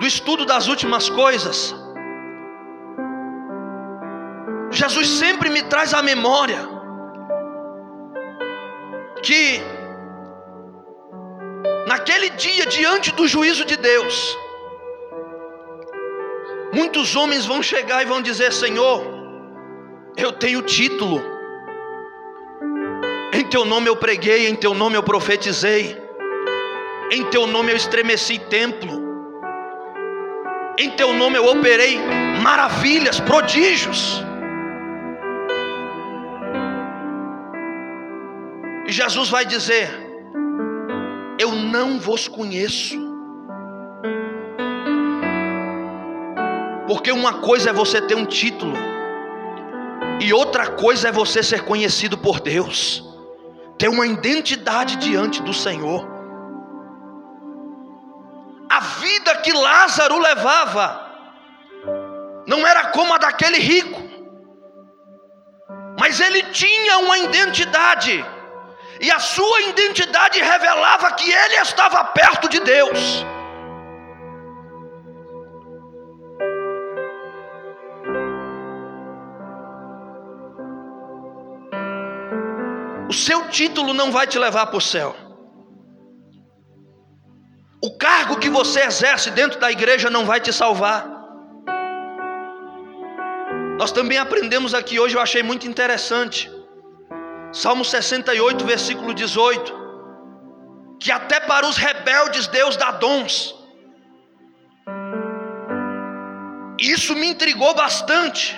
do 0.00 0.06
estudo 0.06 0.46
das 0.46 0.66
últimas 0.66 1.10
coisas, 1.10 1.74
Jesus 4.70 5.08
sempre 5.08 5.50
me 5.50 5.62
traz 5.62 5.92
à 5.92 6.02
memória 6.02 6.58
que 9.22 9.60
naquele 11.86 12.30
dia, 12.30 12.66
diante 12.66 13.12
do 13.12 13.26
juízo 13.26 13.64
de 13.64 13.76
Deus, 13.76 14.38
muitos 16.72 17.16
homens 17.16 17.44
vão 17.44 17.62
chegar 17.62 18.02
e 18.02 18.06
vão 18.06 18.22
dizer: 18.22 18.52
Senhor, 18.52 19.02
eu 20.16 20.32
tenho 20.32 20.62
título, 20.62 21.20
em 23.32 23.44
teu 23.46 23.64
nome 23.64 23.88
eu 23.88 23.96
preguei, 23.96 24.48
em 24.48 24.54
teu 24.54 24.72
nome 24.72 24.96
eu 24.96 25.02
profetizei, 25.02 26.00
em 27.10 27.24
teu 27.24 27.44
nome 27.44 27.72
eu 27.72 27.76
estremeci 27.76 28.38
templo, 28.38 29.02
em 30.78 30.90
teu 30.90 31.12
nome 31.12 31.36
eu 31.36 31.46
operei 31.46 31.98
maravilhas, 32.40 33.18
prodígios. 33.18 34.29
E 38.90 38.92
Jesus 38.92 39.28
vai 39.28 39.44
dizer: 39.46 39.88
Eu 41.38 41.52
não 41.52 42.00
vos 42.00 42.26
conheço. 42.26 42.98
Porque 46.88 47.12
uma 47.12 47.34
coisa 47.34 47.70
é 47.70 47.72
você 47.72 48.02
ter 48.02 48.16
um 48.16 48.26
título, 48.26 48.76
e 50.20 50.32
outra 50.32 50.72
coisa 50.72 51.06
é 51.06 51.12
você 51.12 51.40
ser 51.40 51.64
conhecido 51.64 52.18
por 52.18 52.40
Deus, 52.40 53.04
ter 53.78 53.86
uma 53.86 54.04
identidade 54.08 54.96
diante 54.96 55.40
do 55.40 55.54
Senhor. 55.54 56.04
A 58.68 58.80
vida 58.80 59.36
que 59.36 59.52
Lázaro 59.52 60.18
levava 60.18 61.08
não 62.44 62.66
era 62.66 62.88
como 62.88 63.14
a 63.14 63.18
daquele 63.18 63.58
rico, 63.58 64.02
mas 65.96 66.18
ele 66.18 66.42
tinha 66.42 66.98
uma 66.98 67.18
identidade 67.18 68.24
e 69.00 69.10
a 69.10 69.18
sua 69.18 69.62
identidade 69.62 70.38
revelava 70.40 71.12
que 71.12 71.32
ele 71.32 71.54
estava 71.56 72.04
perto 72.04 72.48
de 72.50 72.60
Deus. 72.60 73.24
O 83.08 83.12
seu 83.12 83.48
título 83.48 83.94
não 83.94 84.12
vai 84.12 84.26
te 84.26 84.38
levar 84.38 84.66
para 84.66 84.76
o 84.76 84.80
céu. 84.80 85.16
O 87.82 87.96
cargo 87.96 88.38
que 88.38 88.50
você 88.50 88.80
exerce 88.80 89.30
dentro 89.30 89.58
da 89.58 89.72
igreja 89.72 90.10
não 90.10 90.26
vai 90.26 90.38
te 90.38 90.52
salvar. 90.52 91.08
Nós 93.78 93.90
também 93.90 94.18
aprendemos 94.18 94.74
aqui 94.74 95.00
hoje, 95.00 95.16
eu 95.16 95.22
achei 95.22 95.42
muito 95.42 95.66
interessante. 95.66 96.59
Salmo 97.52 97.84
68, 97.84 98.64
versículo 98.64 99.12
18: 99.12 99.80
que 101.00 101.10
até 101.10 101.40
para 101.40 101.66
os 101.66 101.78
rebeldes 101.78 102.46
Deus 102.46 102.76
dá 102.76 102.90
dons. 102.90 103.56
Isso 106.78 107.14
me 107.14 107.28
intrigou 107.28 107.74
bastante, 107.74 108.56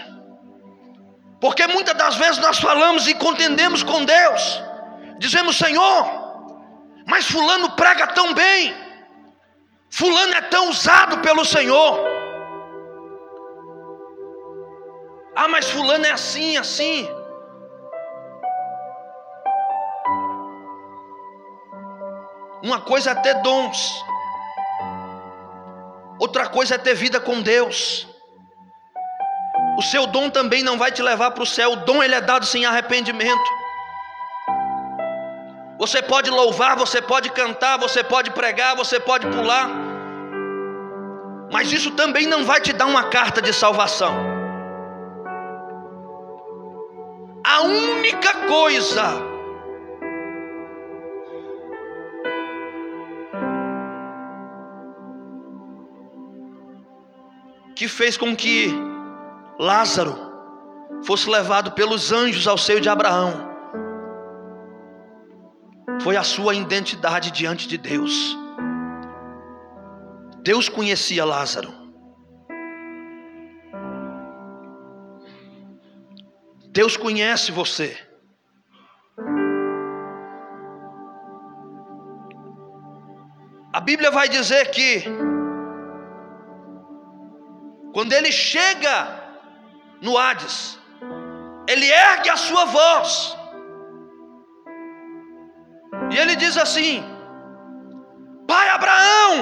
porque 1.41 1.67
muitas 1.69 1.95
das 1.95 2.17
vezes 2.17 2.39
nós 2.39 2.59
falamos 2.59 3.07
e 3.07 3.15
contendemos 3.15 3.83
com 3.85 4.05
Deus, 4.05 4.63
dizemos: 5.19 5.57
Senhor, 5.57 6.05
mas 7.07 7.27
Fulano 7.27 7.71
prega 7.71 8.09
tão 8.09 8.35
bem, 8.35 8.75
Fulano 9.89 10.35
é 10.35 10.41
tão 10.43 10.69
usado 10.69 11.19
pelo 11.19 11.45
Senhor. 11.45 12.11
Ah, 15.35 15.49
mas 15.49 15.71
Fulano 15.71 16.05
é 16.05 16.11
assim, 16.11 16.57
assim. 16.57 17.09
Uma 22.63 22.81
coisa 22.81 23.11
é 23.11 23.15
ter 23.17 23.35
dons, 23.43 24.05
outra 26.19 26.49
coisa 26.49 26.77
é 26.77 26.79
ter 26.79 26.95
vida 26.95 27.19
com 27.19 27.43
Deus. 27.43 28.07
O 29.77 29.83
seu 29.83 30.07
dom 30.07 30.31
também 30.31 30.63
não 30.63 30.79
vai 30.79 30.93
te 30.93 31.03
levar 31.03 31.33
para 31.33 31.43
o 31.43 31.47
céu. 31.47 31.73
O 31.73 31.77
dom 31.77 32.03
ele 32.03 32.15
é 32.15 32.21
dado 32.21 32.47
sem 32.47 32.65
arrependimento. 32.65 33.63
Você 35.79 36.01
pode 36.01 36.31
louvar, 36.31 36.77
você 36.77 37.03
pode 37.03 37.31
cantar, 37.31 37.79
você 37.79 38.05
pode 38.05 38.31
pregar, 38.31 38.77
você 38.77 39.01
pode 39.01 39.27
pular. 39.27 39.69
Mas 41.51 41.73
isso 41.73 41.91
também 41.93 42.27
não 42.29 42.45
vai 42.45 42.61
te 42.61 42.73
dar 42.73 42.87
uma 42.87 43.05
carta 43.05 43.43
de 43.43 43.53
salvação. 43.53 44.15
A 47.45 47.63
única 47.63 48.47
coisa 48.47 49.32
que 57.83 57.89
fez 57.89 58.17
com 58.17 58.37
que 58.37 58.69
Lázaro 59.59 60.17
fosse 61.05 61.29
levado 61.29 61.73
pelos 61.73 62.13
anjos 62.13 62.47
ao 62.47 62.57
seio 62.57 62.81
de 62.81 62.89
Abraão 62.89 63.51
foi 66.01 66.17
a 66.17 66.23
sua 66.23 66.55
identidade 66.55 67.33
diante 67.33 67.67
de 67.67 67.77
Deus. 67.77 68.39
Deus 70.45 70.69
conhecia 70.69 71.25
Lázaro. 71.25 71.75
Deus 76.69 76.97
conhece 76.97 77.51
você. 77.51 77.99
A 83.73 83.81
Bíblia 83.81 84.13
vai 84.13 84.29
dizer 84.29 84.71
que 84.71 85.03
quando 87.93 88.13
ele 88.13 88.33
chega 88.33 88.97
no 90.01 90.17
Hades, 90.19 90.79
ele 91.69 91.87
ergue 91.87 92.31
a 92.31 92.37
sua 92.37 92.65
voz. 92.65 93.37
E 96.11 96.17
ele 96.17 96.35
diz 96.37 96.57
assim: 96.57 97.05
Pai 98.47 98.69
Abraão, 98.71 99.35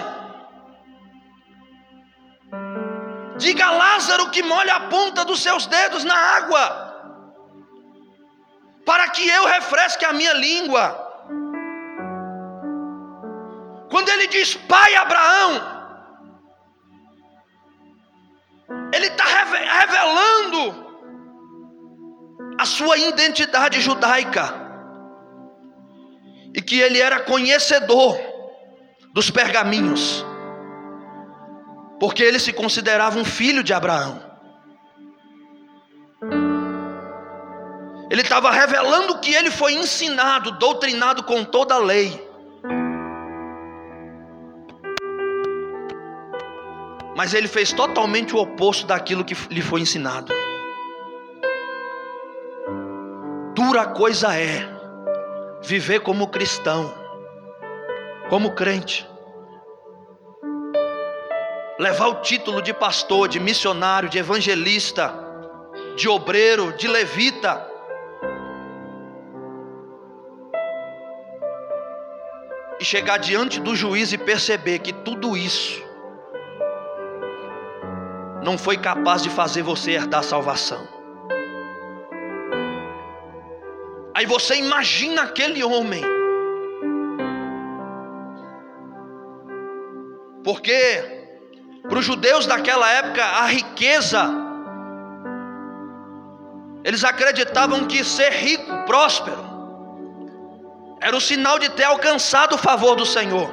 diga 3.39 3.67
a 3.67 3.71
Lázaro 3.71 4.31
que 4.31 4.43
molhe 4.43 4.71
a 4.71 4.81
ponta 4.81 5.25
dos 5.25 5.41
seus 5.43 5.67
dedos 5.67 6.05
na 6.05 6.17
água, 6.37 6.63
para 8.85 9.09
que 9.11 9.29
eu 9.29 9.47
refresque 9.47 10.05
a 10.05 10.13
minha 10.13 10.33
língua. 10.33 11.07
Quando 13.91 14.09
ele 14.09 14.29
diz 14.29 14.55
Pai 14.55 14.95
Abraão, 14.97 15.80
ele 18.93 19.07
está 19.07 19.25
revelando 19.25 20.91
a 22.59 22.65
sua 22.65 22.97
identidade 22.99 23.81
judaica, 23.81 24.55
e 26.55 26.61
que 26.61 26.81
ele 26.81 27.01
era 27.01 27.21
conhecedor 27.21 28.19
dos 29.13 29.31
pergaminhos, 29.31 30.25
porque 31.99 32.23
ele 32.23 32.39
se 32.39 32.53
considerava 32.53 33.19
um 33.19 33.25
filho 33.25 33.63
de 33.63 33.73
Abraão. 33.73 34.31
Ele 38.11 38.23
estava 38.23 38.51
revelando 38.51 39.19
que 39.21 39.33
ele 39.33 39.51
foi 39.51 39.75
ensinado, 39.75 40.51
doutrinado 40.53 41.23
com 41.23 41.45
toda 41.45 41.75
a 41.77 41.79
lei. 41.79 42.30
Mas 47.21 47.35
ele 47.35 47.49
fez 47.49 47.71
totalmente 47.71 48.35
o 48.35 48.39
oposto 48.39 48.87
daquilo 48.87 49.23
que 49.23 49.35
lhe 49.53 49.61
foi 49.61 49.83
ensinado. 49.83 50.33
Dura 53.55 53.85
coisa 53.89 54.35
é 54.35 54.67
viver 55.63 56.01
como 56.01 56.29
cristão, 56.29 56.95
como 58.31 58.55
crente, 58.55 59.07
levar 61.79 62.07
o 62.07 62.23
título 62.23 62.63
de 62.63 62.73
pastor, 62.73 63.29
de 63.29 63.39
missionário, 63.39 64.09
de 64.09 64.17
evangelista, 64.17 65.13
de 65.99 66.09
obreiro, 66.09 66.73
de 66.73 66.89
levita. 66.89 67.69
E 72.81 72.85
chegar 72.87 73.19
diante 73.19 73.61
do 73.61 73.77
juiz 73.77 74.11
e 74.11 74.17
perceber 74.17 74.79
que 74.79 74.95
tudo 74.95 75.37
isso 75.37 75.90
não 78.43 78.57
foi 78.57 78.77
capaz 78.77 79.23
de 79.23 79.31
fazer 79.31 79.63
você 79.63 79.93
herdar 79.93 80.23
salvação. 80.23 80.87
Aí 84.15 84.27
você 84.27 84.57
imagina 84.57 85.23
aquele 85.23 85.63
homem, 85.65 86.05
porque 90.45 91.21
para 91.89 91.99
os 91.99 92.05
judeus 92.05 92.47
daquela 92.47 92.91
época 92.91 93.25
a 93.25 93.47
riqueza, 93.47 94.31
eles 96.85 97.05
acreditavam 97.05 97.87
que 97.87 98.05
ser 98.05 98.31
rico, 98.33 98.85
próspero, 98.85 99.51
era 101.01 101.17
o 101.17 101.21
sinal 101.21 101.59
de 101.59 101.71
ter 101.71 101.85
alcançado 101.85 102.57
o 102.57 102.59
favor 102.59 102.95
do 102.95 103.07
Senhor. 103.07 103.51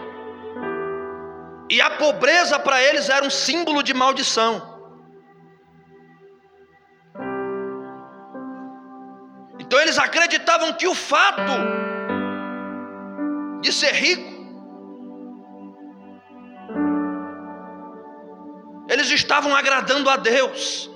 E 1.69 1.80
a 1.82 1.91
pobreza 1.91 2.60
para 2.60 2.82
eles 2.82 3.10
era 3.10 3.26
um 3.26 3.30
símbolo 3.30 3.82
de 3.82 3.93
maldição. 3.93 4.66
Então 9.67 9.82
eles 9.82 9.99
acreditavam 9.99 10.71
que 10.71 10.88
o 10.88 10.95
fato 10.95 11.51
de 13.60 13.73
ser 13.73 13.91
rico, 13.91 14.32
eles 18.88 19.12
estavam 19.12 19.53
agradando 19.53 20.10
a 20.10 20.15
Deus, 20.15 20.89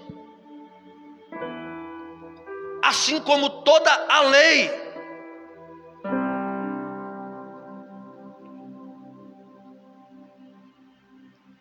assim 2.82 3.20
como 3.20 3.50
toda 3.64 3.92
a 4.08 4.22
lei. 4.22 4.72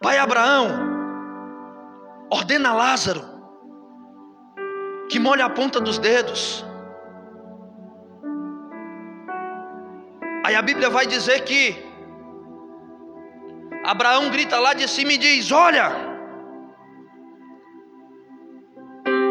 Pai 0.01 0.17
Abraão 0.17 0.69
ordena 2.31 2.73
Lázaro 2.73 3.21
que 5.11 5.19
molhe 5.19 5.43
a 5.43 5.51
ponta 5.51 5.81
dos 5.81 5.99
dedos. 5.99 6.70
Aí 10.51 10.57
a 10.57 10.63
Bíblia 10.63 10.91
vai 10.91 11.07
dizer 11.07 11.43
que 11.49 11.61
Abraão 13.85 14.31
grita 14.31 14.59
lá 14.59 14.73
de 14.75 14.89
cima 14.95 15.13
e 15.13 15.19
diz: 15.25 15.53
Olha, 15.53 15.87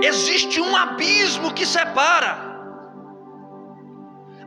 existe 0.01 0.61
um 0.61 0.77
abismo 0.77 1.53
que 1.53 1.65
separa. 1.65 2.33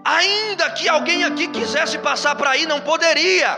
Ainda 0.03 0.71
que 0.71 0.89
alguém 0.89 1.25
aqui 1.25 1.47
quisesse 1.49 1.99
passar 1.99 2.37
para 2.37 2.53
aí, 2.53 2.65
não 2.65 2.81
poderia. 2.81 3.53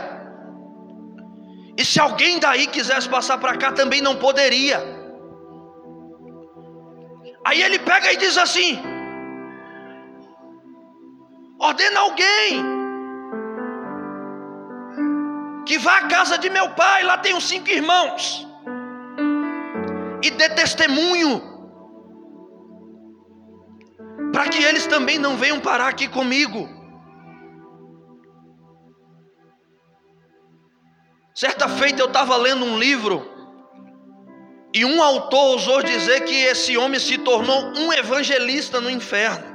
E 1.79 1.85
se 1.85 2.01
alguém 2.01 2.41
daí 2.41 2.67
quisesse 2.67 3.09
passar 3.09 3.39
para 3.39 3.57
cá, 3.57 3.71
também 3.71 4.03
não 4.03 4.17
poderia. 4.17 4.83
Aí 7.47 7.63
ele 7.63 7.79
pega 7.79 8.13
e 8.13 8.17
diz 8.17 8.37
assim: 8.37 8.83
ordena 11.61 12.01
alguém 12.01 12.74
que 15.75 15.79
vá 15.79 15.97
à 15.99 16.07
casa 16.07 16.39
de 16.39 16.49
meu 16.49 16.71
pai, 16.71 17.03
lá 17.03 17.21
os 17.37 17.49
cinco 17.49 17.69
irmãos, 17.69 18.47
e 20.23 20.31
dê 20.31 20.49
testemunho, 20.51 21.43
para 24.33 24.49
que 24.49 24.63
eles 24.63 24.87
também 24.87 25.19
não 25.19 25.37
venham 25.37 25.59
parar 25.59 25.89
aqui 25.89 26.07
comigo. 26.07 26.69
Certa 31.35 31.69
feita 31.69 32.01
eu 32.01 32.07
estava 32.07 32.37
lendo 32.37 32.65
um 32.65 32.79
livro, 32.79 33.29
e 34.73 34.85
um 34.85 35.03
autor 35.03 35.55
ousou 35.55 35.83
dizer 35.83 36.21
que 36.21 36.35
esse 36.35 36.77
homem 36.77 37.01
se 37.01 37.19
tornou 37.19 37.73
um 37.77 37.93
evangelista 37.93 38.81
no 38.81 38.89
inferno. 38.89 39.53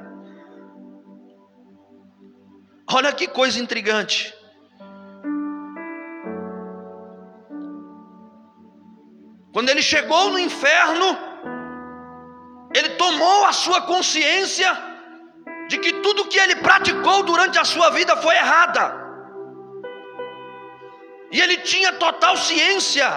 Olha 2.91 3.13
que 3.13 3.25
coisa 3.25 3.57
intrigante. 3.57 4.37
Quando 9.51 9.69
ele 9.69 9.81
chegou 9.81 10.29
no 10.29 10.39
inferno, 10.39 11.17
ele 12.73 12.89
tomou 12.89 13.45
a 13.45 13.51
sua 13.51 13.81
consciência 13.81 14.71
de 15.67 15.77
que 15.77 15.93
tudo 15.93 16.27
que 16.27 16.39
ele 16.39 16.55
praticou 16.57 17.23
durante 17.23 17.57
a 17.57 17.65
sua 17.65 17.89
vida 17.89 18.15
foi 18.17 18.35
errada. 18.35 18.83
E 21.31 21.39
ele 21.39 21.57
tinha 21.57 21.91
total 21.93 22.37
ciência 22.37 23.07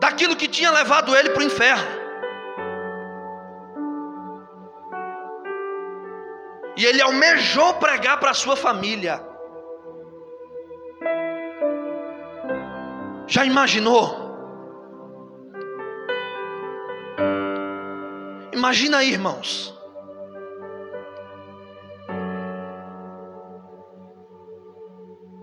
daquilo 0.00 0.36
que 0.36 0.48
tinha 0.48 0.70
levado 0.70 1.16
ele 1.16 1.30
para 1.30 1.40
o 1.40 1.46
inferno. 1.46 2.02
E 6.76 6.84
ele 6.84 7.02
almejou 7.02 7.74
pregar 7.74 8.18
para 8.18 8.30
a 8.30 8.34
sua 8.34 8.56
família. 8.56 9.20
Já 13.26 13.44
imaginou? 13.44 14.21
Imagina 18.62 18.98
aí, 18.98 19.10
irmãos. 19.10 19.76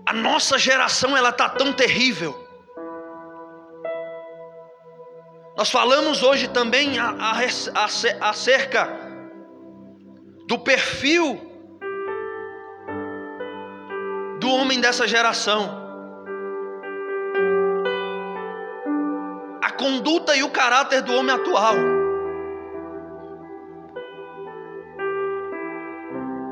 A 0.06 0.12
nossa 0.14 0.56
geração 0.56 1.14
ela 1.14 1.30
tá 1.30 1.46
tão 1.46 1.70
terrível. 1.70 2.34
Nós 5.54 5.70
falamos 5.70 6.22
hoje 6.22 6.48
também 6.48 6.94
acerca 8.22 8.88
do 10.46 10.58
perfil 10.58 11.38
do 14.40 14.50
homem 14.50 14.80
dessa 14.80 15.06
geração. 15.06 15.78
A 19.62 19.70
conduta 19.72 20.34
e 20.34 20.42
o 20.42 20.48
caráter 20.48 21.02
do 21.02 21.14
homem 21.14 21.34
atual. 21.34 21.99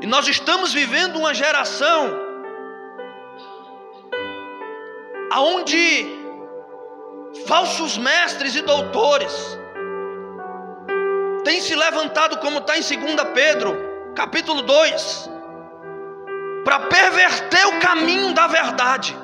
Nós 0.09 0.27
estamos 0.27 0.73
vivendo 0.73 1.17
uma 1.17 1.35
geração 1.35 2.09
aonde 5.31 5.81
falsos 7.45 7.95
mestres 7.95 8.55
e 8.55 8.61
doutores 8.63 9.31
têm 11.43 11.61
se 11.61 11.75
levantado, 11.75 12.39
como 12.39 12.57
está 12.57 12.75
em 12.75 12.81
2 12.81 13.23
Pedro, 13.35 13.77
capítulo 14.15 14.63
2, 14.63 15.29
para 16.65 16.79
perverter 16.79 17.67
o 17.67 17.79
caminho 17.79 18.33
da 18.33 18.47
verdade. 18.47 19.15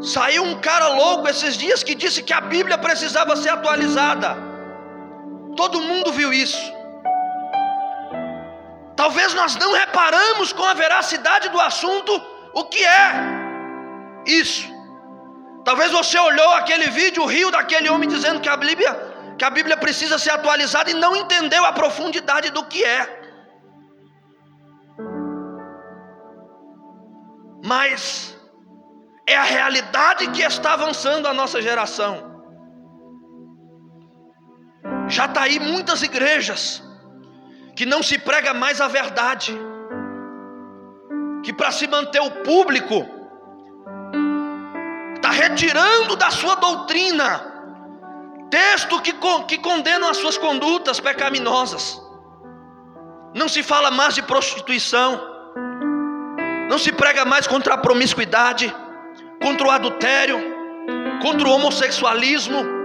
Saiu 0.00 0.44
um 0.44 0.60
cara 0.60 0.86
louco 0.86 1.28
esses 1.28 1.56
dias 1.56 1.82
que 1.82 1.96
disse 1.96 2.22
que 2.22 2.32
a 2.32 2.40
Bíblia 2.40 2.78
precisava 2.78 3.34
ser 3.34 3.48
atualizada. 3.48 4.47
Todo 5.60 5.82
mundo 5.82 6.12
viu 6.12 6.32
isso. 6.32 6.64
Talvez 8.94 9.34
nós 9.34 9.56
não 9.56 9.72
reparamos 9.72 10.52
com 10.52 10.64
a 10.64 10.72
veracidade 10.72 11.48
do 11.48 11.60
assunto 11.60 12.12
o 12.54 12.64
que 12.66 12.84
é 12.84 13.12
isso. 14.24 14.64
Talvez 15.64 15.90
você 15.90 16.16
olhou 16.16 16.50
aquele 16.54 16.88
vídeo, 16.90 17.26
riu 17.26 17.50
daquele 17.50 17.88
homem 17.90 18.08
dizendo 18.08 18.40
que 18.40 18.48
a 18.48 18.56
Bíblia, 18.56 18.92
que 19.36 19.44
a 19.44 19.50
Bíblia 19.50 19.76
precisa 19.76 20.16
ser 20.16 20.30
atualizada 20.30 20.92
e 20.92 20.94
não 20.94 21.16
entendeu 21.16 21.64
a 21.64 21.72
profundidade 21.72 22.50
do 22.50 22.64
que 22.64 22.84
é. 22.84 23.02
Mas 27.64 28.36
é 29.26 29.36
a 29.36 29.42
realidade 29.42 30.28
que 30.28 30.42
está 30.42 30.74
avançando 30.74 31.26
a 31.26 31.34
nossa 31.34 31.60
geração. 31.60 32.27
Já 35.08 35.24
está 35.24 35.42
aí 35.42 35.58
muitas 35.58 36.02
igrejas 36.02 36.82
que 37.74 37.86
não 37.86 38.02
se 38.02 38.18
prega 38.18 38.52
mais 38.52 38.80
a 38.80 38.88
verdade, 38.88 39.58
que 41.42 41.52
para 41.52 41.72
se 41.72 41.86
manter 41.86 42.20
o 42.20 42.30
público 42.42 43.06
está 45.16 45.30
retirando 45.30 46.16
da 46.16 46.30
sua 46.30 46.56
doutrina 46.56 47.58
texto 48.50 49.00
que, 49.00 49.14
que 49.46 49.58
condenam 49.58 50.08
as 50.08 50.16
suas 50.16 50.36
condutas 50.36 51.00
pecaminosas. 51.00 52.02
Não 53.34 53.48
se 53.48 53.62
fala 53.62 53.90
mais 53.90 54.14
de 54.14 54.22
prostituição, 54.22 55.20
não 56.68 56.78
se 56.78 56.92
prega 56.92 57.24
mais 57.24 57.46
contra 57.46 57.74
a 57.74 57.78
promiscuidade, 57.78 58.74
contra 59.42 59.66
o 59.66 59.70
adultério, 59.70 60.38
contra 61.22 61.46
o 61.46 61.52
homossexualismo 61.52 62.77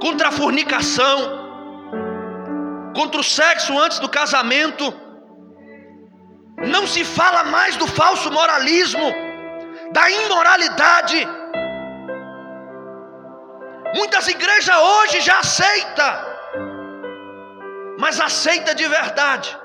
contra 0.00 0.28
a 0.28 0.32
fornicação, 0.32 1.16
contra 2.94 3.20
o 3.20 3.24
sexo 3.24 3.78
antes 3.78 3.98
do 3.98 4.08
casamento. 4.08 4.92
Não 6.74 6.86
se 6.86 7.04
fala 7.04 7.44
mais 7.44 7.76
do 7.76 7.86
falso 7.86 8.30
moralismo, 8.32 9.12
da 9.92 10.10
imoralidade. 10.10 11.26
Muitas 13.94 14.26
igrejas 14.28 14.76
hoje 14.76 15.20
já 15.20 15.38
aceita, 15.38 16.26
mas 17.98 18.20
aceita 18.20 18.74
de 18.74 18.86
verdade. 18.86 19.56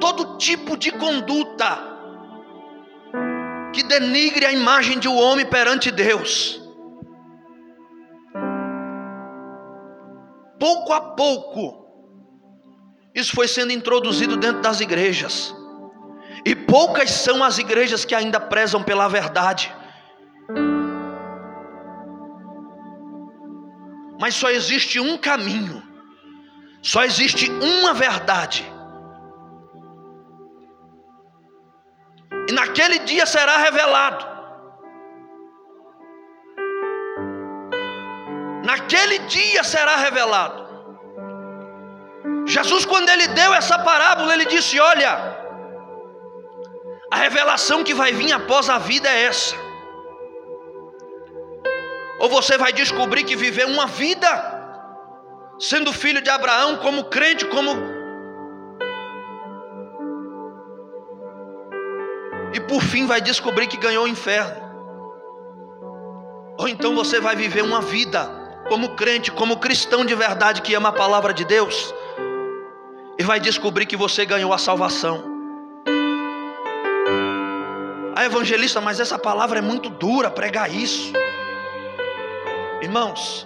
Todo 0.00 0.36
tipo 0.38 0.76
de 0.76 0.90
conduta 0.92 1.90
que 3.72 3.82
denigre 3.82 4.44
a 4.46 4.52
imagem 4.52 4.98
de 4.98 5.08
um 5.08 5.18
homem 5.18 5.46
perante 5.46 5.90
Deus. 5.90 6.59
Pouco 10.60 10.92
a 10.92 11.00
pouco, 11.00 11.80
isso 13.14 13.32
foi 13.34 13.48
sendo 13.48 13.72
introduzido 13.72 14.36
dentro 14.36 14.60
das 14.60 14.80
igrejas. 14.80 15.54
E 16.44 16.54
poucas 16.54 17.10
são 17.10 17.42
as 17.42 17.58
igrejas 17.58 18.04
que 18.04 18.14
ainda 18.14 18.38
prezam 18.38 18.82
pela 18.82 19.08
verdade. 19.08 19.74
Mas 24.20 24.34
só 24.34 24.50
existe 24.50 25.00
um 25.00 25.16
caminho, 25.16 25.82
só 26.82 27.04
existe 27.04 27.50
uma 27.50 27.94
verdade. 27.94 28.70
E 32.48 32.52
naquele 32.52 32.98
dia 33.00 33.24
será 33.24 33.56
revelado. 33.58 34.29
Naquele 38.70 39.18
dia 39.20 39.64
será 39.64 39.96
revelado. 39.96 40.60
Jesus, 42.46 42.84
quando 42.84 43.08
ele 43.08 43.26
deu 43.40 43.52
essa 43.52 43.76
parábola, 43.80 44.32
ele 44.32 44.44
disse: 44.44 44.78
Olha, 44.78 45.12
a 47.10 47.16
revelação 47.16 47.82
que 47.82 47.92
vai 47.92 48.12
vir 48.12 48.32
após 48.32 48.70
a 48.70 48.78
vida 48.78 49.08
é 49.08 49.24
essa. 49.24 49.56
Ou 52.20 52.28
você 52.28 52.56
vai 52.56 52.72
descobrir 52.72 53.24
que 53.24 53.34
viveu 53.34 53.66
uma 53.66 53.86
vida 53.86 54.30
sendo 55.58 55.92
filho 55.92 56.22
de 56.22 56.30
Abraão, 56.30 56.76
como 56.76 57.06
crente, 57.06 57.44
como. 57.46 57.72
E 62.52 62.60
por 62.60 62.82
fim 62.82 63.04
vai 63.04 63.20
descobrir 63.20 63.66
que 63.66 63.76
ganhou 63.76 64.04
o 64.04 64.08
inferno. 64.08 64.70
Ou 66.56 66.68
então 66.68 66.94
você 66.94 67.18
vai 67.20 67.34
viver 67.34 67.62
uma 67.62 67.80
vida 67.80 68.39
como 68.70 68.90
crente, 68.90 69.32
como 69.32 69.56
cristão 69.56 70.04
de 70.04 70.14
verdade 70.14 70.62
que 70.62 70.72
ama 70.76 70.90
a 70.90 70.92
palavra 70.92 71.34
de 71.34 71.44
Deus, 71.44 71.92
e 73.18 73.24
vai 73.24 73.40
descobrir 73.40 73.84
que 73.84 73.96
você 73.96 74.24
ganhou 74.24 74.52
a 74.52 74.58
salvação. 74.58 75.24
Ah, 78.14 78.24
evangelista, 78.24 78.80
mas 78.80 79.00
essa 79.00 79.18
palavra 79.18 79.58
é 79.58 79.62
muito 79.62 79.90
dura 79.90 80.30
pregar 80.30 80.72
isso. 80.72 81.12
Irmãos, 82.80 83.44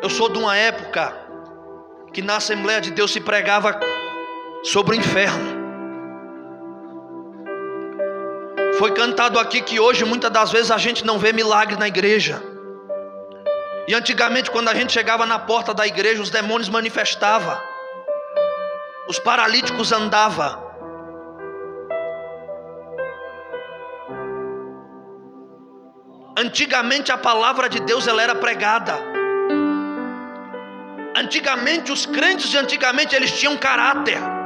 eu 0.00 0.08
sou 0.08 0.28
de 0.28 0.38
uma 0.38 0.56
época 0.56 1.12
que 2.12 2.22
na 2.22 2.36
Assembleia 2.36 2.80
de 2.80 2.92
Deus 2.92 3.10
se 3.10 3.20
pregava 3.20 3.80
sobre 4.62 4.94
o 4.94 4.98
inferno. 5.00 5.61
Foi 8.82 8.90
cantado 8.90 9.38
aqui 9.38 9.60
que 9.60 9.78
hoje 9.78 10.04
muitas 10.04 10.28
das 10.28 10.50
vezes 10.50 10.72
a 10.72 10.76
gente 10.76 11.06
não 11.06 11.16
vê 11.16 11.32
milagre 11.32 11.76
na 11.76 11.86
igreja. 11.86 12.42
E 13.86 13.94
antigamente, 13.94 14.50
quando 14.50 14.70
a 14.70 14.74
gente 14.74 14.92
chegava 14.92 15.24
na 15.24 15.38
porta 15.38 15.72
da 15.72 15.86
igreja, 15.86 16.20
os 16.20 16.30
demônios 16.30 16.68
manifestavam, 16.68 17.56
os 19.06 19.20
paralíticos 19.20 19.92
andavam. 19.92 20.60
Antigamente 26.36 27.12
a 27.12 27.16
palavra 27.16 27.68
de 27.68 27.78
Deus 27.78 28.08
ela 28.08 28.20
era 28.20 28.34
pregada. 28.34 28.94
Antigamente 31.16 31.92
os 31.92 32.04
crentes 32.04 32.50
de 32.50 32.58
antigamente 32.58 33.14
eles 33.14 33.30
tinham 33.30 33.56
caráter. 33.56 34.41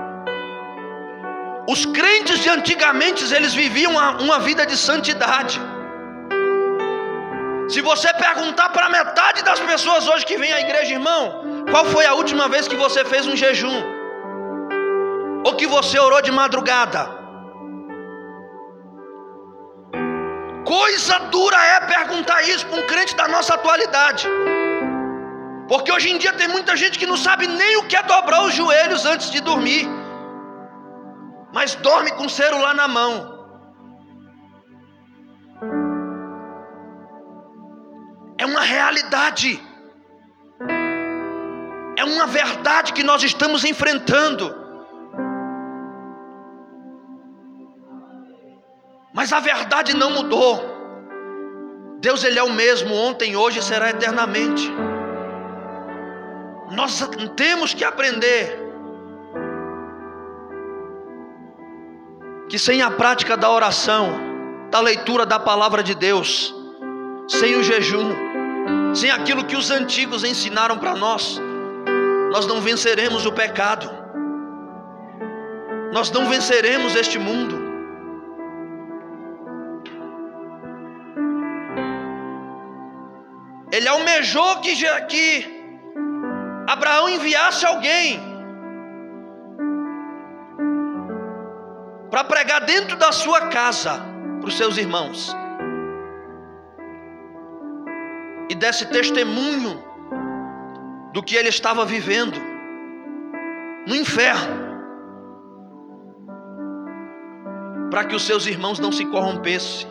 Os 1.68 1.84
crentes 1.84 2.38
de 2.40 2.48
antigamente 2.48 3.32
eles 3.34 3.52
viviam 3.52 3.92
uma, 3.92 4.10
uma 4.20 4.38
vida 4.38 4.64
de 4.64 4.76
santidade. 4.76 5.60
Se 7.68 7.80
você 7.80 8.12
perguntar 8.14 8.68
para 8.68 8.88
metade 8.88 9.42
das 9.42 9.58
pessoas 9.58 10.06
hoje 10.06 10.24
que 10.24 10.38
vem 10.38 10.52
à 10.52 10.60
igreja, 10.60 10.94
irmão, 10.94 11.64
qual 11.70 11.84
foi 11.86 12.06
a 12.06 12.14
última 12.14 12.48
vez 12.48 12.68
que 12.68 12.76
você 12.76 13.04
fez 13.04 13.26
um 13.26 13.36
jejum? 13.36 13.82
Ou 15.44 15.56
que 15.56 15.66
você 15.66 15.98
orou 15.98 16.22
de 16.22 16.30
madrugada? 16.30 17.10
Coisa 20.64 21.18
dura 21.34 21.56
é 21.56 21.80
perguntar 21.80 22.42
isso 22.42 22.66
para 22.66 22.78
um 22.78 22.86
crente 22.86 23.16
da 23.16 23.26
nossa 23.26 23.54
atualidade. 23.54 24.28
Porque 25.68 25.90
hoje 25.90 26.10
em 26.10 26.18
dia 26.18 26.32
tem 26.32 26.46
muita 26.46 26.76
gente 26.76 26.96
que 26.96 27.06
não 27.06 27.16
sabe 27.16 27.48
nem 27.48 27.76
o 27.78 27.84
que 27.84 27.96
é 27.96 28.02
dobrar 28.04 28.42
os 28.44 28.54
joelhos 28.54 29.04
antes 29.04 29.30
de 29.30 29.40
dormir. 29.40 29.88
Mas 31.52 31.74
dorme 31.76 32.12
com 32.12 32.26
o 32.26 32.30
celular 32.30 32.74
na 32.74 32.88
mão. 32.88 33.36
É 38.38 38.44
uma 38.44 38.60
realidade. 38.60 39.62
É 41.96 42.04
uma 42.04 42.26
verdade 42.26 42.92
que 42.92 43.02
nós 43.02 43.22
estamos 43.22 43.64
enfrentando. 43.64 44.54
Mas 49.14 49.32
a 49.32 49.40
verdade 49.40 49.96
não 49.96 50.10
mudou. 50.10 50.76
Deus 52.00 52.22
ele 52.22 52.38
é 52.38 52.42
o 52.42 52.52
mesmo 52.52 52.94
ontem, 52.94 53.34
hoje 53.34 53.60
e 53.60 53.62
será 53.62 53.88
eternamente. 53.88 54.70
Nós 56.70 57.02
temos 57.34 57.72
que 57.72 57.82
aprender 57.82 58.65
que 62.56 62.60
sem 62.60 62.80
a 62.80 62.90
prática 62.90 63.36
da 63.36 63.50
oração, 63.50 64.18
da 64.70 64.80
leitura 64.80 65.26
da 65.26 65.38
palavra 65.38 65.82
de 65.82 65.94
Deus, 65.94 66.54
sem 67.28 67.54
o 67.54 67.62
jejum, 67.62 68.14
sem 68.94 69.10
aquilo 69.10 69.44
que 69.44 69.54
os 69.54 69.70
antigos 69.70 70.24
ensinaram 70.24 70.78
para 70.78 70.94
nós, 70.94 71.38
nós 72.32 72.46
não 72.46 72.62
venceremos 72.62 73.26
o 73.26 73.32
pecado. 73.32 73.90
Nós 75.92 76.10
não 76.10 76.30
venceremos 76.30 76.96
este 76.96 77.18
mundo. 77.18 77.58
Ele 83.70 83.86
almejou 83.86 84.60
que, 84.60 84.74
que 85.08 85.46
Abraão 86.66 87.06
enviasse 87.10 87.66
alguém 87.66 88.25
para 92.16 92.24
pregar 92.24 92.64
dentro 92.64 92.96
da 92.96 93.12
sua 93.12 93.48
casa 93.48 94.00
para 94.40 94.48
os 94.48 94.56
seus 94.56 94.78
irmãos 94.78 95.36
e 98.48 98.54
desse 98.54 98.86
testemunho 98.86 99.84
do 101.12 101.22
que 101.22 101.36
ele 101.36 101.50
estava 101.50 101.84
vivendo 101.84 102.40
no 103.86 103.94
inferno, 103.94 104.56
para 107.90 108.06
que 108.06 108.16
os 108.16 108.22
seus 108.26 108.46
irmãos 108.46 108.78
não 108.78 108.90
se 108.90 109.04
corrompessem. 109.04 109.86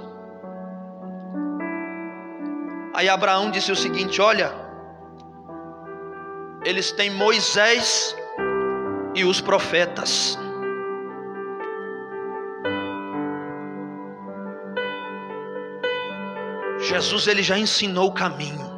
Aí 2.96 3.08
Abraão 3.08 3.52
disse 3.52 3.72
o 3.72 3.76
seguinte: 3.76 4.20
Olha, 4.20 4.52
eles 6.64 6.92
têm 6.92 7.12
Moisés 7.12 8.16
e 9.14 9.24
os 9.24 9.40
profetas. 9.40 10.40
Jesus 16.86 17.28
ele 17.28 17.44
já 17.44 17.58
ensinou 17.58 18.08
o 18.08 18.14
caminho. 18.14 18.74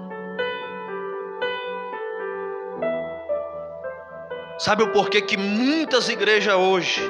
Sabe 4.57 4.83
o 4.83 4.91
porquê 4.91 5.21
que 5.21 5.37
muitas 5.37 6.09
igrejas 6.09 6.55
hoje 6.55 7.01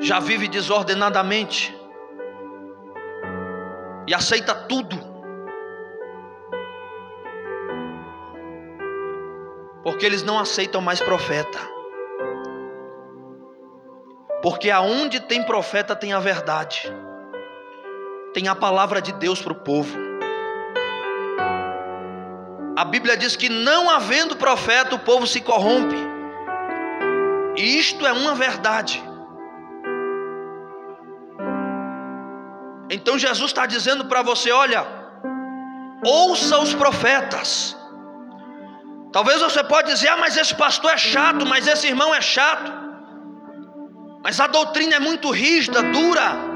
já 0.00 0.18
vivem 0.18 0.48
desordenadamente? 0.48 1.78
e 4.08 4.14
aceita 4.14 4.54
tudo. 4.54 4.96
Porque 9.82 10.06
eles 10.06 10.22
não 10.22 10.38
aceitam 10.38 10.80
mais 10.80 10.98
profeta. 10.98 11.58
Porque 14.48 14.70
aonde 14.70 15.20
tem 15.20 15.42
profeta 15.42 15.94
tem 15.94 16.14
a 16.14 16.18
verdade. 16.18 16.90
Tem 18.32 18.48
a 18.48 18.54
palavra 18.54 19.02
de 19.02 19.12
Deus 19.12 19.42
para 19.42 19.52
o 19.52 19.54
povo. 19.54 19.94
A 22.74 22.82
Bíblia 22.82 23.14
diz 23.14 23.36
que 23.36 23.50
não 23.50 23.90
havendo 23.90 24.36
profeta, 24.36 24.94
o 24.94 25.00
povo 25.00 25.26
se 25.26 25.42
corrompe. 25.42 25.96
E 27.58 27.78
isto 27.78 28.06
é 28.06 28.12
uma 28.12 28.34
verdade. 28.34 29.04
Então 32.88 33.18
Jesus 33.18 33.50
está 33.50 33.66
dizendo 33.66 34.06
para 34.06 34.22
você: 34.22 34.50
olha, 34.50 34.86
ouça 36.02 36.58
os 36.58 36.72
profetas. 36.72 37.76
Talvez 39.12 39.42
você 39.42 39.62
pode 39.62 39.92
dizer, 39.92 40.08
ah, 40.08 40.16
mas 40.16 40.38
esse 40.38 40.54
pastor 40.54 40.92
é 40.92 40.96
chato, 40.96 41.44
mas 41.44 41.66
esse 41.66 41.86
irmão 41.86 42.14
é 42.14 42.22
chato. 42.22 42.77
Mas 44.22 44.40
a 44.40 44.46
doutrina 44.46 44.96
é 44.96 45.00
muito 45.00 45.30
rígida, 45.30 45.82
dura. 45.82 46.48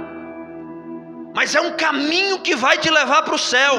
mas 1.35 1.55
é 1.55 1.61
um 1.61 1.77
caminho 1.77 2.40
que 2.40 2.55
vai 2.55 2.77
te 2.77 2.90
levar 2.90 3.22
para 3.22 3.35
o 3.35 3.38
céu. 3.38 3.75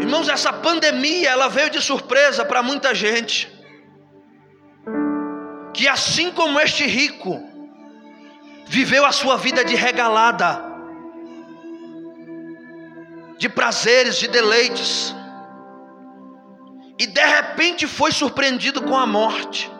Irmãos, 0.00 0.28
essa 0.28 0.52
pandemia, 0.52 1.30
ela 1.30 1.48
veio 1.48 1.70
de 1.70 1.80
surpresa 1.80 2.44
para 2.44 2.62
muita 2.62 2.94
gente. 2.94 3.48
Que 5.72 5.86
assim 5.86 6.32
como 6.32 6.58
este 6.58 6.84
rico 6.84 7.40
viveu 8.66 9.04
a 9.06 9.12
sua 9.12 9.36
vida 9.36 9.64
de 9.64 9.76
regalada, 9.76 10.64
de 13.38 13.48
prazeres, 13.48 14.16
de 14.16 14.28
deleites, 14.28 15.14
e 17.00 17.06
de 17.06 17.24
repente 17.24 17.86
foi 17.86 18.12
surpreendido 18.12 18.82
com 18.82 18.94
a 18.94 19.06
morte. 19.06 19.72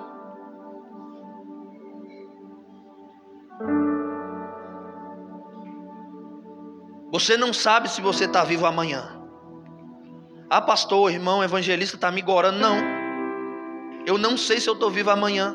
Você 7.13 7.37
não 7.37 7.53
sabe 7.53 7.91
se 7.91 8.01
você 8.01 8.25
está 8.25 8.43
vivo 8.43 8.65
amanhã. 8.65 9.21
Ah, 10.49 10.63
pastor, 10.63 11.13
irmão, 11.13 11.45
evangelista 11.45 11.95
está 11.95 12.11
me 12.11 12.23
gorando. 12.23 12.59
Não. 12.59 12.79
Eu 14.07 14.17
não 14.17 14.39
sei 14.39 14.59
se 14.59 14.71
eu 14.71 14.75
estou 14.75 14.91
vivo 14.91 15.11
amanhã. 15.11 15.55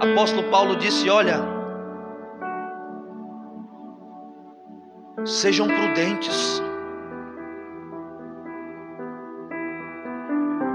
Apóstolo 0.00 0.50
Paulo 0.50 0.74
disse: 0.76 1.10
Olha, 1.10 1.55
sejam 5.26 5.66
prudentes. 5.66 6.62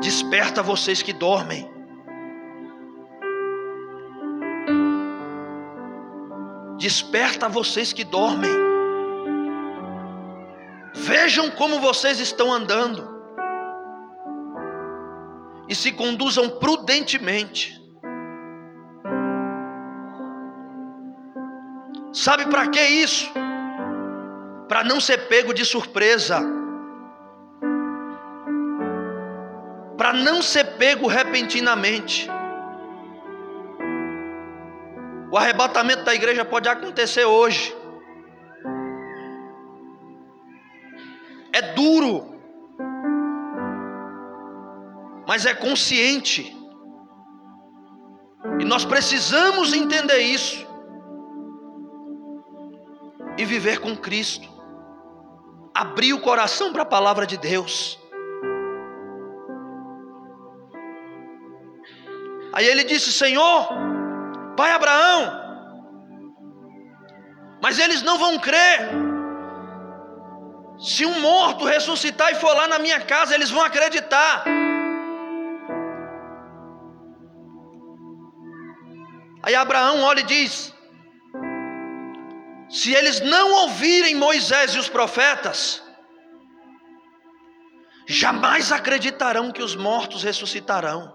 Desperta 0.01 0.61
vocês 0.61 1.01
que 1.01 1.13
dormem. 1.13 1.69
Desperta 6.77 7.47
vocês 7.47 7.93
que 7.93 8.03
dormem. 8.03 8.51
Vejam 10.95 11.49
como 11.51 11.79
vocês 11.79 12.19
estão 12.19 12.51
andando. 12.51 13.09
E 15.69 15.75
se 15.75 15.91
conduzam 15.91 16.49
prudentemente. 16.49 17.79
Sabe 22.11 22.45
para 22.47 22.67
que 22.67 22.81
isso? 22.81 23.31
Para 24.71 24.85
não 24.85 25.01
ser 25.01 25.27
pego 25.27 25.53
de 25.53 25.65
surpresa. 25.65 26.39
Para 29.97 30.13
não 30.13 30.41
ser 30.41 30.63
pego 30.77 31.07
repentinamente. 31.07 32.25
O 35.29 35.37
arrebatamento 35.37 36.05
da 36.05 36.15
igreja 36.15 36.45
pode 36.45 36.69
acontecer 36.69 37.25
hoje. 37.25 37.75
É 41.51 41.73
duro, 41.73 42.33
mas 45.27 45.45
é 45.45 45.53
consciente. 45.53 46.55
E 48.57 48.63
nós 48.63 48.85
precisamos 48.85 49.73
entender 49.73 50.19
isso 50.19 50.65
e 53.37 53.43
viver 53.43 53.81
com 53.81 53.97
Cristo. 53.97 54.60
Abrir 55.83 56.13
o 56.13 56.21
coração 56.21 56.71
para 56.71 56.83
a 56.83 56.93
palavra 56.95 57.25
de 57.25 57.37
Deus. 57.37 57.75
Aí 62.53 62.65
ele 62.71 62.83
disse: 62.83 63.11
Senhor, 63.11 63.67
Pai 64.55 64.71
Abraão, 64.73 65.21
mas 67.63 67.79
eles 67.79 68.03
não 68.03 68.17
vão 68.23 68.37
crer. 68.37 68.77
Se 70.89 71.03
um 71.05 71.19
morto 71.19 71.65
ressuscitar 71.65 72.31
e 72.31 72.35
for 72.35 72.53
lá 72.55 72.67
na 72.67 72.79
minha 72.85 72.99
casa, 73.13 73.33
eles 73.33 73.49
vão 73.49 73.63
acreditar. 73.63 74.43
Aí 79.43 79.55
Abraão 79.55 80.03
olha 80.03 80.19
e 80.19 80.29
diz: 80.35 80.53
Se 82.71 82.93
eles 82.93 83.19
não 83.19 83.51
ouvirem 83.63 84.15
Moisés 84.15 84.73
e 84.75 84.79
os 84.79 84.87
profetas, 84.87 85.83
jamais 88.07 88.71
acreditarão 88.71 89.51
que 89.51 89.61
os 89.61 89.75
mortos 89.75 90.23
ressuscitarão. 90.23 91.13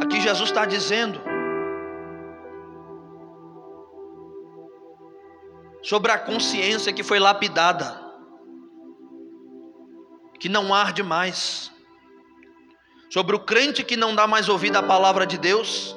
Aqui 0.00 0.20
Jesus 0.20 0.50
está 0.50 0.64
dizendo 0.64 1.20
sobre 5.82 6.12
a 6.12 6.18
consciência 6.18 6.92
que 6.92 7.02
foi 7.02 7.18
lapidada, 7.18 8.00
que 10.38 10.48
não 10.48 10.72
arde 10.72 11.02
mais, 11.02 11.73
sobre 13.14 13.36
o 13.36 13.38
crente 13.38 13.84
que 13.84 13.96
não 13.96 14.12
dá 14.12 14.26
mais 14.26 14.48
ouvido 14.48 14.76
à 14.76 14.82
palavra 14.82 15.24
de 15.24 15.38
Deus, 15.38 15.96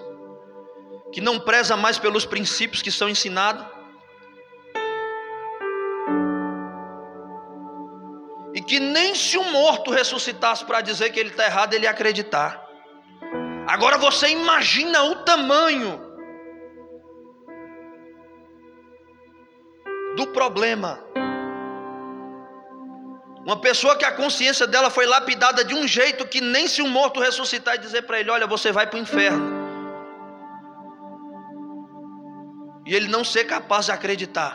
que 1.12 1.20
não 1.20 1.40
preza 1.40 1.76
mais 1.76 1.98
pelos 1.98 2.28
princípios 2.28 2.84
que 2.84 2.92
são 2.92 3.10
ensinados. 3.10 3.66
E 8.54 8.62
que 8.62 8.80
nem 8.80 9.16
se 9.16 9.36
um 9.36 9.52
morto 9.52 9.90
ressuscitasse 9.90 10.64
para 10.64 10.80
dizer 10.82 11.10
que 11.10 11.20
ele 11.20 11.30
está 11.30 11.46
errado, 11.46 11.74
ele 11.74 11.86
ia 11.86 11.90
acreditar. 11.90 12.64
Agora 13.68 13.98
você 13.98 14.30
imagina 14.30 15.02
o 15.06 15.16
tamanho 15.16 16.00
do 20.16 20.28
problema. 20.28 21.04
Uma 23.48 23.58
pessoa 23.68 23.96
que 23.96 24.06
a 24.06 24.12
consciência 24.12 24.68
dela 24.68 24.90
foi 24.90 25.06
lapidada 25.06 25.64
de 25.64 25.74
um 25.74 25.88
jeito 25.88 26.28
que 26.28 26.42
nem 26.42 26.68
se 26.68 26.82
um 26.82 26.90
morto 26.90 27.22
ressuscitar 27.28 27.76
e 27.76 27.80
dizer 27.80 28.02
para 28.04 28.20
ele: 28.20 28.30
Olha, 28.30 28.46
você 28.46 28.72
vai 28.78 28.86
para 28.86 29.00
o 29.00 29.02
inferno. 29.02 29.46
E 32.86 32.94
ele 32.94 33.08
não 33.08 33.24
ser 33.24 33.46
capaz 33.46 33.86
de 33.86 33.94
acreditar. 33.94 34.52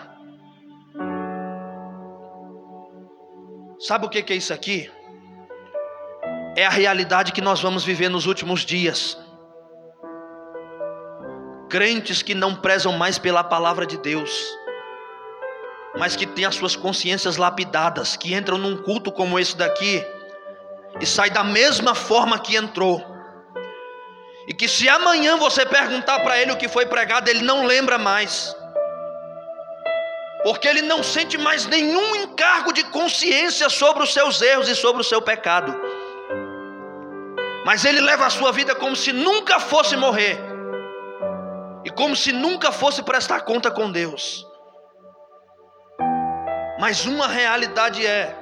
Sabe 3.80 4.06
o 4.06 4.10
que 4.10 4.32
é 4.32 4.36
isso 4.36 4.52
aqui? 4.52 4.90
é 6.56 6.66
a 6.66 6.70
realidade 6.70 7.32
que 7.32 7.40
nós 7.40 7.60
vamos 7.60 7.84
viver 7.84 8.08
nos 8.08 8.26
últimos 8.26 8.60
dias. 8.60 9.18
Crentes 11.68 12.22
que 12.22 12.34
não 12.34 12.54
prezam 12.54 12.92
mais 12.92 13.18
pela 13.18 13.42
palavra 13.42 13.86
de 13.86 13.96
Deus, 13.96 14.30
mas 15.98 16.16
que 16.16 16.26
têm 16.26 16.44
as 16.44 16.54
suas 16.54 16.74
consciências 16.74 17.36
lapidadas, 17.36 18.16
que 18.16 18.34
entram 18.34 18.58
num 18.58 18.82
culto 18.82 19.12
como 19.12 19.38
esse 19.38 19.56
daqui 19.56 20.04
e 21.00 21.06
sai 21.06 21.30
da 21.30 21.44
mesma 21.44 21.94
forma 21.94 22.38
que 22.38 22.56
entrou. 22.56 23.04
E 24.48 24.52
que 24.52 24.68
se 24.68 24.88
amanhã 24.88 25.36
você 25.36 25.64
perguntar 25.64 26.20
para 26.20 26.40
ele 26.40 26.52
o 26.52 26.56
que 26.56 26.68
foi 26.68 26.86
pregado, 26.86 27.28
ele 27.28 27.42
não 27.42 27.64
lembra 27.64 27.98
mais. 27.98 28.54
Porque 30.42 30.66
ele 30.66 30.82
não 30.82 31.02
sente 31.02 31.38
mais 31.38 31.66
nenhum 31.66 32.16
encargo 32.16 32.72
de 32.72 32.82
consciência 32.84 33.68
sobre 33.68 34.02
os 34.02 34.12
seus 34.12 34.42
erros 34.42 34.68
e 34.68 34.74
sobre 34.74 35.00
o 35.00 35.04
seu 35.04 35.22
pecado 35.22 35.72
mas 37.64 37.84
ele 37.84 38.00
leva 38.00 38.26
a 38.26 38.30
sua 38.30 38.52
vida 38.52 38.74
como 38.74 38.96
se 38.96 39.12
nunca 39.12 39.60
fosse 39.60 39.96
morrer, 39.96 40.38
e 41.84 41.90
como 41.90 42.14
se 42.16 42.32
nunca 42.32 42.72
fosse 42.72 43.02
prestar 43.02 43.42
conta 43.42 43.70
com 43.70 43.90
Deus. 43.90 44.46
Mas 46.82 47.06
uma 47.06 47.28
realidade 47.28 48.04
é 48.04 48.36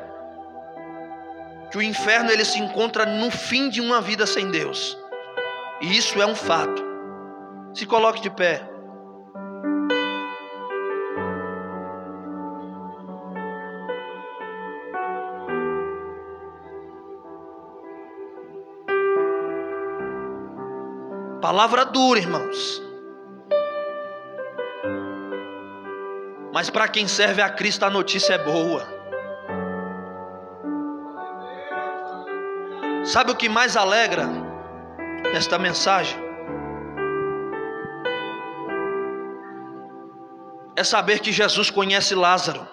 que 1.70 1.76
o 1.76 1.82
inferno 1.82 2.30
ele 2.30 2.42
se 2.42 2.58
encontra 2.58 3.04
no 3.04 3.30
fim 3.30 3.68
de 3.68 3.82
uma 3.82 4.00
vida 4.00 4.26
sem 4.26 4.50
Deus. 4.50 4.96
E 5.82 5.94
isso 5.94 6.22
é 6.22 6.24
um 6.24 6.34
fato. 6.34 6.82
Se 7.74 7.84
coloque 7.84 8.22
de 8.22 8.30
pé. 8.30 8.66
Palavra 21.42 21.84
dura, 21.84 22.18
irmãos. 22.18 22.89
Mas 26.60 26.68
para 26.68 26.86
quem 26.86 27.08
serve 27.08 27.40
a 27.40 27.48
Cristo 27.48 27.86
a 27.86 27.88
notícia 27.88 28.34
é 28.34 28.38
boa. 28.38 28.86
Sabe 33.02 33.30
o 33.30 33.34
que 33.34 33.48
mais 33.48 33.78
alegra 33.78 34.28
nesta 35.32 35.58
mensagem? 35.58 36.18
É 40.76 40.84
saber 40.84 41.20
que 41.20 41.32
Jesus 41.32 41.70
conhece 41.70 42.14
Lázaro. 42.14 42.68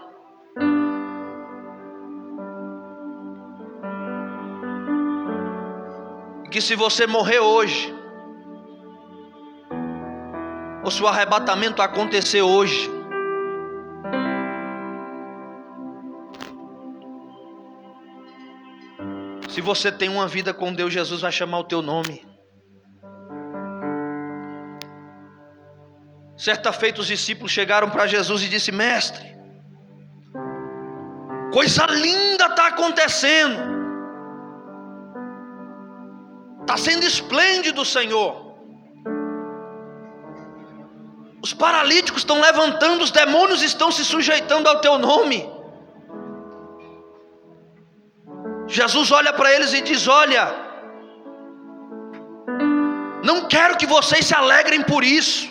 E 6.44 6.50
que 6.50 6.60
se 6.60 6.76
você 6.76 7.08
morrer 7.08 7.40
hoje, 7.40 7.96
o 10.84 10.92
seu 10.92 11.08
arrebatamento 11.08 11.82
acontecer 11.82 12.42
hoje, 12.42 12.97
você 19.68 19.92
tem 19.92 20.08
uma 20.08 20.28
vida 20.28 20.54
com 20.54 20.74
Deus, 20.74 20.94
Jesus 20.94 21.22
vai 21.22 21.32
chamar 21.32 21.60
o 21.60 21.66
teu 21.66 21.82
nome. 21.82 22.26
Certa 26.38 26.72
feita 26.72 27.02
os 27.02 27.08
discípulos 27.08 27.52
chegaram 27.52 27.90
para 27.90 28.08
Jesus 28.08 28.44
e 28.44 28.48
disse: 28.48 28.72
Mestre, 28.72 29.28
coisa 31.52 31.86
linda 31.88 32.46
está 32.46 32.68
acontecendo, 32.68 33.60
está 36.62 36.78
sendo 36.78 37.04
esplêndido, 37.04 37.84
Senhor. 37.84 38.48
Os 41.44 41.54
paralíticos 41.54 42.22
estão 42.22 42.40
levantando, 42.40 43.04
os 43.04 43.12
demônios 43.12 43.62
estão 43.62 43.92
se 43.92 44.06
sujeitando 44.06 44.70
ao 44.70 44.80
teu 44.80 44.98
nome. 44.98 45.57
Jesus 48.80 49.12
olha 49.20 49.34
para 49.38 49.52
eles 49.56 49.74
e 49.74 49.82
diz: 49.90 50.08
Olha, 50.08 50.44
não 53.30 53.38
quero 53.54 53.78
que 53.80 53.88
vocês 53.96 54.24
se 54.30 54.36
alegrem 54.42 54.82
por 54.92 55.04
isso, 55.04 55.44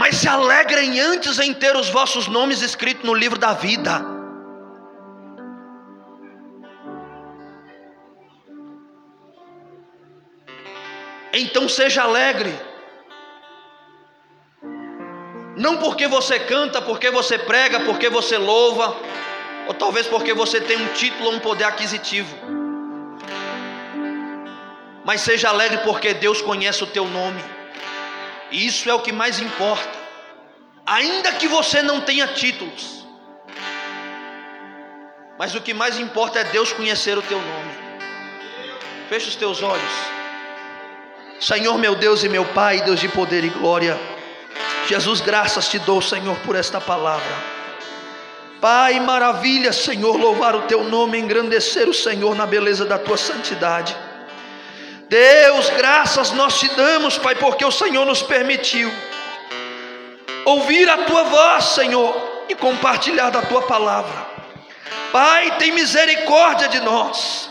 mas 0.00 0.16
se 0.16 0.28
alegrem 0.28 0.98
antes 1.12 1.38
em 1.38 1.52
ter 1.54 1.76
os 1.82 1.88
vossos 1.98 2.26
nomes 2.26 2.62
escritos 2.62 3.04
no 3.04 3.14
livro 3.14 3.38
da 3.38 3.52
vida. 3.52 3.94
Então 11.42 11.68
seja 11.68 12.02
alegre. 12.02 12.54
Não 15.64 15.76
porque 15.76 16.06
você 16.08 16.36
canta, 16.40 16.82
porque 16.82 17.10
você 17.18 17.36
prega, 17.38 17.80
porque 17.88 18.08
você 18.08 18.36
louva, 18.36 18.86
ou 19.66 19.74
talvez 19.74 20.06
porque 20.06 20.34
você 20.34 20.60
tem 20.60 20.76
um 20.76 20.92
título 20.92 21.26
ou 21.26 21.34
um 21.34 21.40
poder 21.40 21.64
aquisitivo. 21.64 22.36
Mas 25.04 25.20
seja 25.20 25.48
alegre 25.48 25.78
porque 25.78 26.14
Deus 26.14 26.40
conhece 26.40 26.82
o 26.82 26.86
teu 26.86 27.06
nome. 27.06 27.42
E 28.50 28.66
isso 28.66 28.88
é 28.88 28.94
o 28.94 29.00
que 29.00 29.12
mais 29.12 29.38
importa. 29.38 29.98
Ainda 30.86 31.32
que 31.32 31.48
você 31.48 31.82
não 31.82 32.00
tenha 32.00 32.26
títulos. 32.26 33.04
Mas 35.38 35.54
o 35.54 35.60
que 35.60 35.74
mais 35.74 35.98
importa 35.98 36.40
é 36.40 36.44
Deus 36.44 36.72
conhecer 36.72 37.18
o 37.18 37.22
teu 37.22 37.38
nome. 37.38 37.74
Feche 39.08 39.28
os 39.28 39.36
teus 39.36 39.62
olhos. 39.62 39.92
Senhor 41.40 41.76
meu 41.78 41.94
Deus 41.94 42.22
e 42.22 42.28
meu 42.28 42.44
Pai, 42.44 42.80
Deus 42.82 43.00
de 43.00 43.08
poder 43.08 43.44
e 43.44 43.48
glória. 43.48 43.98
Jesus, 44.86 45.20
graças 45.20 45.68
te 45.68 45.78
dou, 45.78 46.00
Senhor, 46.00 46.36
por 46.40 46.54
esta 46.54 46.80
palavra. 46.80 47.53
Pai, 48.60 48.98
maravilha, 49.00 49.72
Senhor, 49.72 50.16
louvar 50.16 50.54
o 50.56 50.62
teu 50.62 50.84
nome, 50.84 51.18
engrandecer 51.18 51.88
o 51.88 51.94
Senhor 51.94 52.34
na 52.34 52.46
beleza 52.46 52.84
da 52.84 52.98
tua 52.98 53.16
santidade. 53.16 53.94
Deus, 55.08 55.70
graças 55.70 56.32
nós 56.32 56.58
te 56.58 56.68
damos, 56.74 57.18
Pai, 57.18 57.34
porque 57.34 57.64
o 57.64 57.70
Senhor 57.70 58.04
nos 58.06 58.22
permitiu 58.22 58.90
ouvir 60.44 60.88
a 60.88 60.98
tua 60.98 61.24
voz, 61.24 61.64
Senhor, 61.64 62.44
e 62.48 62.54
compartilhar 62.54 63.30
da 63.30 63.42
tua 63.42 63.62
palavra. 63.62 64.26
Pai, 65.12 65.58
tem 65.58 65.72
misericórdia 65.72 66.68
de 66.68 66.80
nós. 66.80 67.50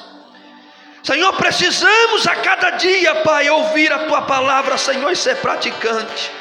Senhor, 1.04 1.34
precisamos 1.34 2.26
a 2.28 2.36
cada 2.36 2.72
dia, 2.72 3.16
Pai, 3.16 3.50
ouvir 3.50 3.92
a 3.92 4.00
tua 4.00 4.22
palavra, 4.22 4.78
Senhor, 4.78 5.12
e 5.12 5.16
ser 5.16 5.38
praticante. 5.38 6.32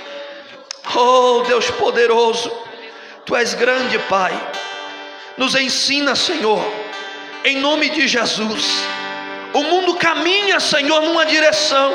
Oh, 0.94 1.42
Deus 1.46 1.70
poderoso, 1.70 2.50
tu 3.24 3.36
és 3.36 3.54
grande, 3.54 3.98
Pai. 4.00 4.32
Nos 5.36 5.54
ensina, 5.54 6.14
Senhor, 6.14 6.62
em 7.44 7.56
nome 7.58 7.88
de 7.90 8.06
Jesus 8.06 8.82
o 9.52 9.62
mundo 9.64 9.94
caminha, 9.94 10.58
Senhor, 10.58 11.02
numa 11.02 11.26
direção, 11.26 11.94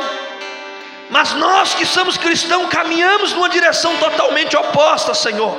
mas 1.09 1.33
nós 1.33 1.73
que 1.73 1.85
somos 1.85 2.17
cristãos 2.17 2.69
caminhamos 2.69 3.33
numa 3.33 3.49
direção 3.49 3.95
totalmente 3.97 4.55
oposta, 4.55 5.13
Senhor, 5.13 5.57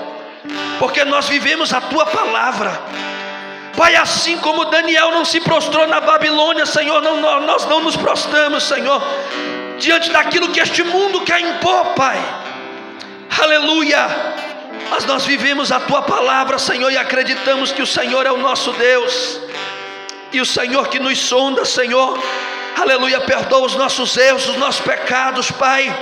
porque 0.79 1.05
nós 1.05 1.29
vivemos 1.29 1.73
a 1.73 1.81
tua 1.81 2.07
palavra. 2.07 2.81
Pai, 3.77 3.95
assim 3.97 4.39
como 4.39 4.64
Daniel 4.66 5.12
não 5.12 5.25
se 5.25 5.41
prostrou 5.41 5.87
na 5.87 6.01
Babilônia, 6.01 6.66
Senhor, 6.66 7.01
não, 7.01 7.41
nós 7.41 7.64
não 7.66 7.81
nos 7.81 7.97
prostramos, 7.97 8.64
Senhor, 8.64 9.03
diante 9.79 10.11
daquilo 10.11 10.51
que 10.51 10.61
este 10.61 10.83
mundo 10.83 11.21
quer 11.23 11.41
impor, 11.41 11.87
Pai. 11.95 12.19
Aleluia. 13.41 14.09
Mas 14.91 15.05
nós 15.05 15.24
vivemos 15.24 15.70
a 15.70 15.80
tua 15.80 16.03
palavra, 16.03 16.59
Senhor, 16.59 16.91
e 16.91 16.97
acreditamos 16.97 17.72
que 17.72 17.82
o 17.82 17.86
Senhor 17.86 18.24
é 18.26 18.32
o 18.32 18.39
nosso 18.39 18.72
Deus. 18.72 19.41
E 20.32 20.41
o 20.41 20.47
Senhor 20.47 20.89
que 20.89 20.99
nos 20.99 21.18
sonda, 21.18 21.64
Senhor, 21.64 22.18
aleluia, 22.76 23.20
perdoa 23.20 23.66
os 23.66 23.74
nossos 23.76 24.16
erros, 24.16 24.49
os 24.49 24.57
nossos 24.57 24.80
pecados, 24.80 25.51
Pai. 25.51 25.95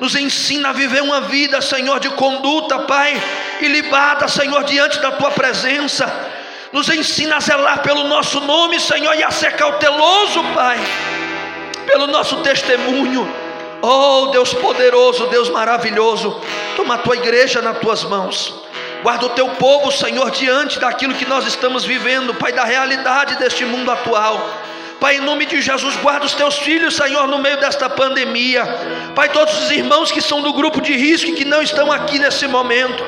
Nos 0.00 0.14
ensina 0.14 0.70
a 0.70 0.72
viver 0.72 1.02
uma 1.02 1.20
vida, 1.22 1.60
Senhor, 1.60 1.98
de 1.98 2.10
conduta, 2.10 2.78
Pai, 2.80 3.20
ilibada, 3.60 4.28
Senhor, 4.28 4.62
diante 4.64 5.00
da 5.00 5.12
tua 5.12 5.30
presença. 5.30 6.06
Nos 6.72 6.88
ensina 6.88 7.36
a 7.36 7.40
zelar 7.40 7.82
pelo 7.82 8.04
nosso 8.04 8.40
nome, 8.40 8.78
Senhor, 8.78 9.14
e 9.16 9.22
a 9.24 9.30
ser 9.30 9.56
cauteloso, 9.56 10.44
Pai, 10.54 10.78
pelo 11.86 12.06
nosso 12.06 12.36
testemunho. 12.36 13.47
Oh, 13.80 14.26
Deus 14.32 14.52
poderoso, 14.54 15.26
Deus 15.26 15.50
maravilhoso, 15.50 16.40
toma 16.76 16.94
a 16.94 16.98
tua 16.98 17.16
igreja 17.16 17.62
nas 17.62 17.78
tuas 17.78 18.02
mãos. 18.04 18.54
Guarda 19.02 19.26
o 19.26 19.30
teu 19.30 19.48
povo, 19.50 19.92
Senhor, 19.92 20.30
diante 20.32 20.80
daquilo 20.80 21.14
que 21.14 21.24
nós 21.24 21.46
estamos 21.46 21.84
vivendo, 21.84 22.34
Pai, 22.34 22.52
da 22.52 22.64
realidade 22.64 23.36
deste 23.36 23.64
mundo 23.64 23.90
atual. 23.90 24.44
Pai, 24.98 25.18
em 25.18 25.20
nome 25.20 25.46
de 25.46 25.62
Jesus, 25.62 25.94
guarda 26.02 26.26
os 26.26 26.34
teus 26.34 26.58
filhos, 26.58 26.96
Senhor, 26.96 27.28
no 27.28 27.38
meio 27.38 27.56
desta 27.58 27.88
pandemia. 27.88 28.66
Pai, 29.14 29.28
todos 29.28 29.62
os 29.62 29.70
irmãos 29.70 30.10
que 30.10 30.20
são 30.20 30.42
do 30.42 30.52
grupo 30.52 30.80
de 30.80 30.96
risco 30.96 31.30
e 31.30 31.34
que 31.34 31.44
não 31.44 31.62
estão 31.62 31.92
aqui 31.92 32.18
nesse 32.18 32.48
momento. 32.48 33.04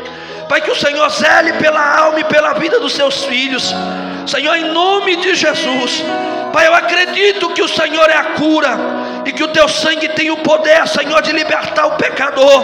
Pai, 0.48 0.60
que 0.60 0.70
o 0.70 0.76
Senhor 0.76 1.08
zele 1.10 1.54
pela 1.54 1.98
alma 1.98 2.20
e 2.20 2.24
pela 2.24 2.52
vida 2.52 2.78
dos 2.78 2.92
seus 2.92 3.24
filhos. 3.24 3.74
Senhor, 4.24 4.54
em 4.54 4.70
nome 4.70 5.16
de 5.16 5.34
Jesus. 5.34 6.04
Pai, 6.52 6.68
eu 6.68 6.74
acredito 6.76 7.50
que 7.50 7.62
o 7.62 7.68
Senhor 7.68 8.08
é 8.08 8.16
a 8.16 8.24
cura 8.34 8.99
e 9.24 9.32
que 9.32 9.42
o 9.42 9.48
teu 9.48 9.68
sangue 9.68 10.08
tem 10.10 10.30
o 10.30 10.38
poder, 10.38 10.86
Senhor, 10.88 11.20
de 11.22 11.32
libertar 11.32 11.86
o 11.86 11.96
pecador. 11.96 12.62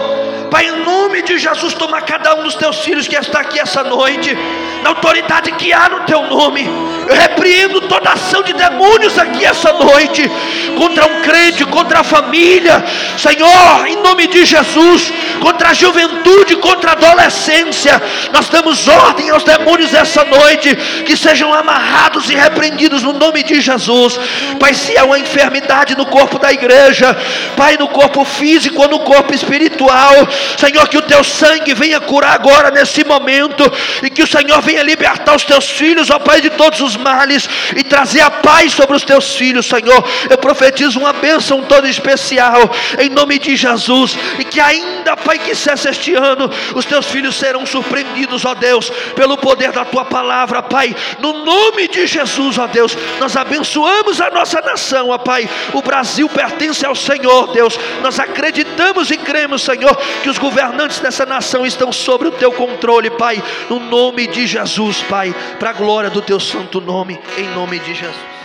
Pai, 0.49 0.67
em 0.67 0.83
nome 0.83 1.21
de 1.21 1.37
Jesus, 1.37 1.73
toma 1.73 2.01
cada 2.01 2.35
um 2.35 2.43
dos 2.43 2.55
teus 2.55 2.79
filhos 2.79 3.07
que 3.07 3.15
está 3.15 3.41
aqui 3.41 3.59
essa 3.59 3.83
noite, 3.83 4.35
na 4.83 4.89
autoridade 4.89 5.51
que 5.53 5.73
há 5.73 5.89
no 5.89 6.01
teu 6.01 6.23
nome. 6.23 6.65
Eu 7.07 7.15
repreendo 7.15 7.81
toda 7.81 8.11
ação 8.11 8.43
de 8.43 8.51
demônios 8.53 9.17
aqui 9.17 9.45
essa 9.45 9.71
noite, 9.73 10.29
contra 10.75 11.05
um 11.07 11.21
crente, 11.21 11.65
contra 11.65 12.01
a 12.01 12.03
família, 12.03 12.83
Senhor, 13.17 13.87
em 13.87 13.95
nome 13.97 14.27
de 14.27 14.45
Jesus, 14.45 15.13
contra 15.39 15.69
a 15.69 15.73
juventude, 15.73 16.57
contra 16.57 16.91
a 16.91 16.93
adolescência. 16.93 18.01
Nós 18.33 18.49
damos 18.49 18.87
ordem 18.87 19.29
aos 19.29 19.43
demônios 19.43 19.93
essa 19.93 20.25
noite, 20.25 20.75
que 21.05 21.15
sejam 21.15 21.53
amarrados 21.53 22.29
e 22.29 22.35
repreendidos 22.35 23.03
no 23.03 23.13
nome 23.13 23.41
de 23.41 23.61
Jesus. 23.61 24.19
Pai, 24.59 24.73
se 24.73 24.97
há 24.97 25.05
uma 25.05 25.17
enfermidade 25.17 25.95
no 25.95 26.05
corpo 26.05 26.37
da 26.37 26.51
igreja, 26.51 27.15
Pai, 27.55 27.77
no 27.77 27.87
corpo 27.87 28.25
físico 28.25 28.81
ou 28.81 28.89
no 28.89 28.99
corpo 28.99 29.33
espiritual, 29.33 30.13
Senhor, 30.57 30.87
que 30.89 30.97
o 30.97 31.01
teu 31.01 31.23
sangue 31.23 31.73
venha 31.73 32.01
curar 32.01 32.33
agora 32.33 32.69
nesse 32.69 33.05
momento 33.05 33.63
e 34.03 34.09
que 34.09 34.23
o 34.23 34.27
Senhor 34.27 34.61
venha 34.61 34.83
libertar 34.83 35.35
os 35.35 35.45
teus 35.45 35.69
filhos, 35.69 36.09
ó 36.09 36.19
Pai, 36.19 36.41
de 36.41 36.49
todos 36.49 36.81
os 36.81 36.96
males 36.97 37.49
e 37.75 37.83
trazer 37.83 38.21
a 38.21 38.31
paz 38.31 38.73
sobre 38.73 38.95
os 38.95 39.03
teus 39.03 39.35
filhos, 39.35 39.65
Senhor. 39.65 40.03
Eu 40.29 40.37
profetizo 40.37 40.99
uma 40.99 41.13
bênção 41.13 41.61
toda 41.63 41.89
especial 41.89 42.69
em 42.99 43.09
nome 43.09 43.39
de 43.39 43.55
Jesus 43.55 44.17
e 44.39 44.43
que 44.43 44.59
ainda, 44.59 45.15
Pai, 45.15 45.39
que 45.39 45.55
cesse 45.55 45.89
este 45.89 46.13
ano, 46.15 46.49
os 46.75 46.85
teus 46.85 47.07
filhos 47.07 47.35
serão 47.35 47.65
surpreendidos, 47.65 48.45
ó 48.45 48.53
Deus, 48.53 48.89
pelo 49.15 49.37
poder 49.37 49.71
da 49.71 49.85
tua 49.85 50.05
palavra, 50.05 50.61
Pai. 50.61 50.95
No 51.19 51.45
nome 51.45 51.87
de 51.87 52.07
Jesus, 52.07 52.57
ó 52.57 52.67
Deus, 52.67 52.97
nós 53.19 53.35
abençoamos 53.35 54.21
a 54.21 54.29
nossa 54.29 54.61
nação, 54.61 55.09
ó 55.09 55.17
Pai. 55.17 55.49
O 55.73 55.81
Brasil 55.81 56.27
pertence 56.29 56.85
ao 56.85 56.95
Senhor, 56.95 57.51
Deus. 57.53 57.79
Nós 58.01 58.19
acreditamos 58.19 59.11
e 59.11 59.17
cremos, 59.17 59.61
Senhor, 59.61 59.95
que 60.23 60.29
os 60.29 60.37
governantes 60.37 60.99
dessa 60.99 61.25
nação 61.25 61.65
estão 61.65 61.91
sobre 61.91 62.27
o 62.27 62.31
teu 62.31 62.51
controle, 62.51 63.09
Pai. 63.09 63.41
No 63.69 63.79
nome 63.79 64.27
de 64.27 64.47
Jesus, 64.47 65.01
Pai, 65.03 65.35
para 65.59 65.71
a 65.71 65.73
glória 65.73 66.09
do 66.09 66.21
teu 66.21 66.39
santo 66.39 66.79
nome, 66.79 66.86
em 67.37 67.53
nome 67.53 67.79
de 67.79 67.93
Jesus. 67.93 68.36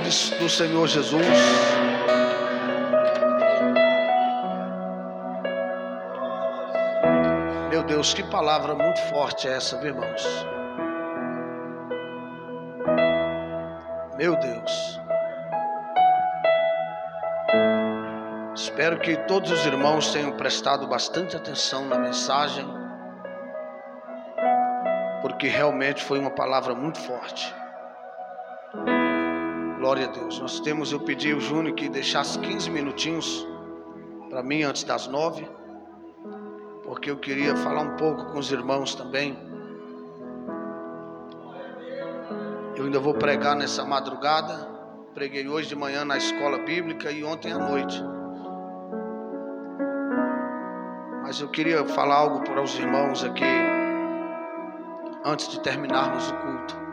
Nome 0.00 0.38
do 0.38 0.48
Senhor 0.48 0.86
Jesus. 0.88 1.26
Meu 7.68 7.82
Deus, 7.82 8.14
que 8.14 8.22
palavra 8.22 8.74
muito 8.74 9.00
forte 9.10 9.46
é 9.46 9.52
essa, 9.52 9.76
irmãos? 9.84 10.26
Meu 14.16 14.36
Deus. 14.36 15.00
Espero 18.54 18.98
que 19.00 19.16
todos 19.26 19.50
os 19.50 19.64
irmãos 19.66 20.12
tenham 20.12 20.32
prestado 20.32 20.86
bastante 20.86 21.36
atenção 21.36 21.86
na 21.86 21.98
mensagem, 21.98 22.66
porque 25.22 25.48
realmente 25.48 26.02
foi 26.02 26.18
uma 26.18 26.30
palavra 26.30 26.74
muito 26.74 26.98
forte. 26.98 27.54
Glória 29.80 30.08
a 30.08 30.10
Deus. 30.10 30.38
Nós 30.38 30.60
temos, 30.60 30.92
eu 30.92 31.00
pedi 31.00 31.32
ao 31.32 31.40
Júnior 31.40 31.74
que 31.74 31.88
deixasse 31.88 32.38
15 32.38 32.70
minutinhos 32.70 33.48
para 34.28 34.42
mim 34.42 34.62
antes 34.62 34.84
das 34.84 35.06
nove, 35.06 35.48
porque 36.84 37.10
eu 37.10 37.16
queria 37.16 37.56
falar 37.56 37.80
um 37.80 37.96
pouco 37.96 38.26
com 38.26 38.38
os 38.38 38.52
irmãos 38.52 38.94
também. 38.94 39.38
Eu 42.76 42.84
ainda 42.84 43.00
vou 43.00 43.14
pregar 43.14 43.56
nessa 43.56 43.82
madrugada. 43.82 44.68
Preguei 45.14 45.48
hoje 45.48 45.70
de 45.70 45.76
manhã 45.76 46.04
na 46.04 46.18
escola 46.18 46.58
bíblica 46.58 47.10
e 47.10 47.24
ontem 47.24 47.50
à 47.50 47.58
noite. 47.58 48.04
Mas 51.22 51.40
eu 51.40 51.48
queria 51.48 51.86
falar 51.86 52.16
algo 52.16 52.44
para 52.44 52.60
os 52.60 52.78
irmãos 52.78 53.24
aqui 53.24 53.44
antes 55.24 55.48
de 55.48 55.58
terminarmos 55.60 56.30
o 56.30 56.34
culto. 56.34 56.89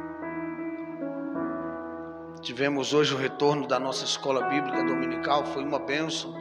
Tivemos 2.48 2.94
hoje 2.94 3.14
o 3.14 3.18
retorno 3.18 3.68
da 3.68 3.78
nossa 3.78 4.06
escola 4.06 4.48
bíblica 4.48 4.82
dominical, 4.82 5.46
foi 5.48 5.66
uma 5.66 5.80
bênção. 5.80 6.34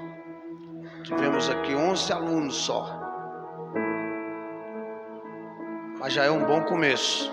Tivemos 1.02 1.50
aqui 1.50 1.74
11 1.74 2.12
alunos 2.12 2.54
só. 2.54 2.96
Mas 5.98 6.12
já 6.12 6.22
é 6.22 6.30
um 6.30 6.44
bom 6.44 6.62
começo. 6.62 7.28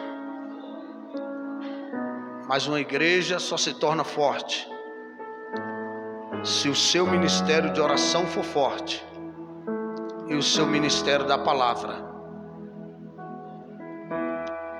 Mas 2.47 2.65
uma 2.65 2.79
igreja 2.79 3.37
só 3.37 3.57
se 3.57 3.75
torna 3.75 4.03
forte 4.03 4.67
se 6.43 6.67
o 6.67 6.75
seu 6.75 7.05
ministério 7.05 7.71
de 7.73 7.79
oração 7.79 8.25
for 8.25 8.43
forte 8.43 9.05
e 10.27 10.33
o 10.33 10.41
seu 10.41 10.65
ministério 10.65 11.27
da 11.27 11.37
palavra. 11.37 12.12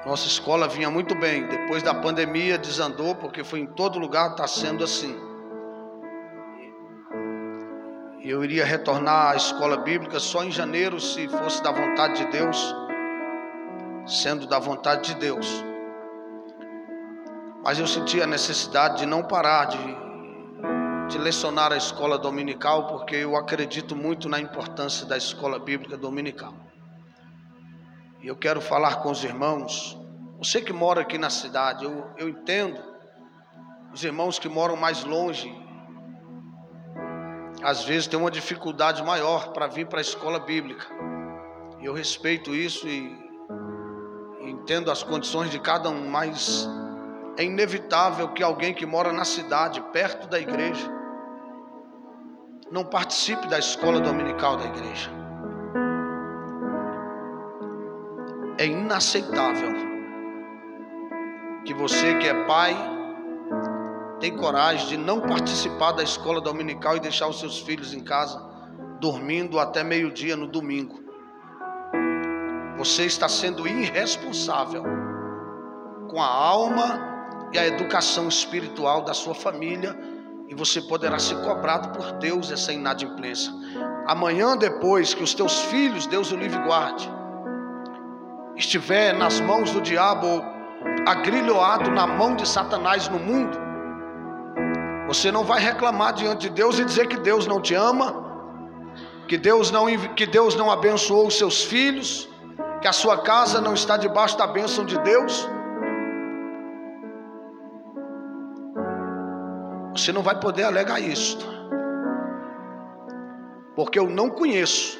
Nossa 0.06 0.28
escola 0.28 0.68
vinha 0.68 0.89
muito 0.89 1.16
bem, 1.16 1.47
depois 1.47 1.82
da 1.82 1.93
pandemia 1.93 2.58
desandou, 2.58 3.16
porque 3.16 3.41
foi 3.41 3.60
em 3.60 3.66
todo 3.66 3.97
lugar, 3.97 4.32
está 4.32 4.45
sendo 4.45 4.84
assim. 4.84 5.18
Eu 8.22 8.43
iria 8.43 8.66
retornar 8.66 9.32
à 9.32 9.36
escola 9.38 9.78
bíblica 9.78 10.20
só 10.20 10.43
em 10.43 10.51
janeiro, 10.51 10.99
se 10.99 11.26
fosse 11.30 11.64
da 11.64 11.72
vontade 11.72 12.26
de 12.26 12.32
Deus, 12.32 12.76
sendo 14.06 14.45
da 14.45 14.60
vontade 14.60 15.14
de 15.14 15.20
Deus. 15.20 15.64
Mas 17.64 17.80
eu 17.80 17.88
senti 17.88 18.22
a 18.22 18.28
necessidade 18.28 18.97
de 18.97 19.06
não 19.06 19.24
parar 19.24 19.66
de, 19.66 19.78
de 21.08 21.18
lecionar 21.18 21.72
a 21.72 21.78
escola 21.78 22.18
dominical, 22.18 22.88
porque 22.88 23.16
eu 23.16 23.38
acredito 23.38 23.95
muito 23.95 24.28
na 24.28 24.38
importância 24.38 25.06
da 25.06 25.16
escola 25.16 25.58
bíblica 25.60 25.95
dominical. 25.95 26.54
E 28.24 28.28
eu 28.30 28.38
quero 28.38 28.61
falar 28.61 29.01
com 29.01 29.11
os 29.11 29.21
irmãos. 29.21 29.99
Você 30.38 30.61
que 30.61 30.71
mora 30.71 31.01
aqui 31.01 31.17
na 31.17 31.30
cidade, 31.30 31.84
eu, 31.84 32.09
eu 32.17 32.30
entendo. 32.30 32.82
Os 33.93 34.01
irmãos 34.01 34.39
que 34.39 34.47
moram 34.47 34.78
mais 34.78 35.03
longe, 35.03 35.53
às 37.61 37.84
vezes 37.84 38.07
tem 38.07 38.17
uma 38.17 38.32
dificuldade 38.32 39.03
maior 39.03 39.51
para 39.51 39.67
vir 39.67 39.88
para 39.88 39.99
a 39.99 40.01
escola 40.01 40.39
bíblica. 40.39 40.88
E 41.82 41.86
eu 41.86 41.93
respeito 41.93 42.55
isso 42.55 42.88
e, 42.88 43.13
e 44.41 44.49
entendo 44.49 44.89
as 44.89 45.03
condições 45.03 45.51
de 45.51 45.59
cada 45.59 45.89
um, 45.89 46.09
mas 46.09 46.65
é 47.38 47.43
inevitável 47.43 48.30
que 48.30 48.41
alguém 48.41 48.74
que 48.74 48.86
mora 48.86 49.11
na 49.11 49.26
cidade, 49.26 49.82
perto 49.91 50.30
da 50.30 50.39
igreja, 50.39 50.89
não 52.71 52.86
participe 52.86 53.47
da 53.49 53.59
escola 53.59 53.99
dominical 53.99 54.55
da 54.55 54.65
igreja. 54.65 55.22
É 58.64 58.66
inaceitável 58.66 59.74
que 61.66 61.74
você 61.74 62.18
que 62.18 62.30
é 62.30 62.45
pai 62.45 62.74
tem 64.22 64.38
coragem 64.38 64.88
de 64.88 64.95
não 64.95 65.20
participar 65.20 65.91
da 65.91 66.01
escola 66.01 66.39
dominical 66.39 66.95
e 66.95 67.01
deixar 67.01 67.28
os 67.28 67.41
seus 67.41 67.59
filhos 67.59 67.93
em 67.93 67.99
casa 67.99 68.41
dormindo 69.01 69.59
até 69.59 69.84
meio-dia 69.84 70.38
no 70.38 70.47
domingo. 70.47 70.97
Você 72.78 73.03
está 73.03 73.28
sendo 73.28 73.68
irresponsável 73.68 74.86
com 76.09 76.22
a 76.22 76.34
alma 76.34 77.49
e 77.51 77.59
a 77.59 77.68
educação 77.68 78.30
espiritual 78.30 79.01
da 79.01 79.14
sua 79.14 79.36
família 79.36 79.93
e 80.47 80.55
você 80.55 80.82
poderá 80.84 81.20
ser 81.20 81.36
cobrado 81.43 81.89
por 81.89 82.14
Deus 82.14 82.49
essa 82.49 82.72
inadimplência. 82.72 83.51
Amanhã 84.07 84.55
depois 84.55 85.14
que 85.14 85.22
os 85.22 85.34
teus 85.34 85.64
filhos, 85.64 86.07
Deus 86.07 86.32
o 86.32 86.38
livre 86.38 86.64
guarde, 86.64 87.11
estiver 88.56 89.14
nas 89.14 89.39
mãos 89.39 89.72
do 89.72 89.82
diabo 89.82 90.43
agrilhoado 91.06 91.89
na 91.91 92.06
mão 92.06 92.36
de 92.36 92.47
Satanás 92.47 93.08
no 93.10 93.20
mundo, 93.20 93.58
você 95.08 95.32
não 95.32 95.43
vai 95.43 95.60
reclamar 95.60 96.14
diante 96.14 96.49
de 96.49 96.49
Deus 96.49 96.80
e 96.80 96.86
dizer 96.86 97.08
que 97.08 97.18
Deus 97.18 97.45
não 97.45 97.62
te 97.62 97.74
ama, 97.74 98.24
que 99.28 99.38
Deus 99.38 99.72
não, 99.72 99.86
que 100.16 100.26
Deus 100.26 100.56
não 100.56 100.72
abençoou 100.72 101.28
os 101.28 101.38
seus 101.38 101.64
filhos, 101.64 102.30
que 102.82 102.88
a 102.88 102.93
sua 102.93 103.22
casa 103.22 103.62
não 103.62 103.74
está 103.74 103.97
debaixo 103.97 104.38
da 104.38 104.47
bênção 104.47 104.86
de 104.86 104.97
Deus. 104.99 105.49
Você 109.95 110.12
não 110.12 110.24
vai 110.24 110.39
poder 110.39 110.64
alegar 110.64 110.99
isto, 110.99 111.45
porque 113.76 113.99
eu 113.99 114.10
não 114.10 114.30
conheço, 114.30 114.99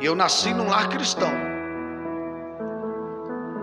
e 0.00 0.06
eu 0.06 0.14
nasci 0.14 0.54
num 0.54 0.68
lar 0.68 0.88
cristão. 0.88 1.53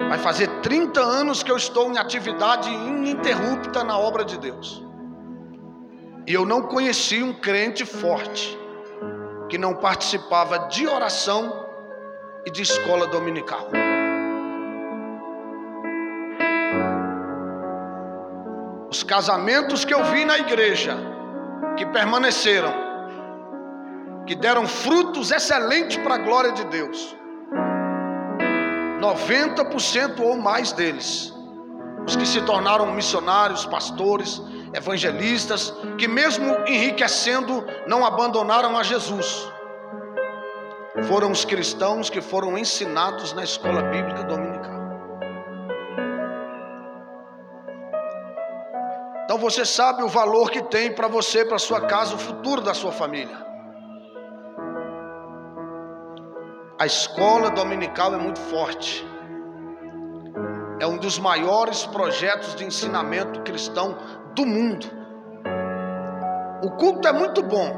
Vai 0.09 0.17
fazer 0.19 0.47
30 0.61 1.01
anos 1.01 1.41
que 1.43 1.51
eu 1.51 1.57
estou 1.57 1.91
em 1.91 1.97
atividade 1.97 2.69
ininterrupta 2.69 3.83
na 3.83 3.97
obra 3.97 4.25
de 4.25 4.37
Deus. 4.37 4.83
E 6.27 6.33
eu 6.33 6.45
não 6.45 6.63
conheci 6.63 7.23
um 7.23 7.33
crente 7.33 7.85
forte 7.85 8.57
que 9.49 9.57
não 9.57 9.75
participava 9.75 10.67
de 10.69 10.87
oração 10.87 11.65
e 12.45 12.51
de 12.51 12.61
escola 12.61 13.07
dominical. 13.07 13.67
Os 18.89 19.03
casamentos 19.03 19.85
que 19.85 19.93
eu 19.93 20.03
vi 20.05 20.25
na 20.25 20.37
igreja, 20.37 20.97
que 21.77 21.85
permaneceram, 21.85 22.73
que 24.25 24.35
deram 24.35 24.67
frutos 24.67 25.31
excelentes 25.31 25.97
para 25.97 26.15
a 26.15 26.17
glória 26.17 26.51
de 26.51 26.65
Deus, 26.65 27.15
90% 29.01 30.19
ou 30.19 30.37
mais 30.37 30.71
deles, 30.71 31.33
os 32.07 32.15
que 32.15 32.25
se 32.25 32.41
tornaram 32.41 32.93
missionários, 32.93 33.65
pastores, 33.65 34.41
evangelistas, 34.73 35.73
que 35.97 36.07
mesmo 36.07 36.55
enriquecendo, 36.67 37.65
não 37.87 38.05
abandonaram 38.05 38.77
a 38.77 38.83
Jesus. 38.83 39.51
Foram 41.03 41.31
os 41.31 41.43
cristãos 41.43 42.09
que 42.09 42.21
foram 42.21 42.57
ensinados 42.57 43.33
na 43.33 43.43
escola 43.43 43.81
bíblica 43.81 44.23
dominical. 44.23 44.81
Então 49.23 49.37
você 49.39 49.65
sabe 49.65 50.03
o 50.03 50.09
valor 50.09 50.51
que 50.51 50.61
tem 50.61 50.93
para 50.93 51.07
você, 51.07 51.43
para 51.43 51.57
sua 51.57 51.81
casa, 51.81 52.15
o 52.15 52.19
futuro 52.19 52.61
da 52.61 52.73
sua 52.73 52.91
família. 52.91 53.50
A 56.81 56.87
escola 56.87 57.51
dominical 57.51 58.11
é 58.15 58.17
muito 58.17 58.39
forte. 58.39 59.07
é 60.79 60.87
um 60.87 60.97
dos 60.97 61.19
maiores 61.19 61.85
projetos 61.85 62.55
de 62.55 62.65
ensinamento 62.65 63.41
cristão 63.41 63.95
do 64.33 64.47
mundo. 64.47 64.87
O 66.63 66.71
culto 66.71 67.07
é 67.07 67.13
muito 67.13 67.43
bom. 67.43 67.69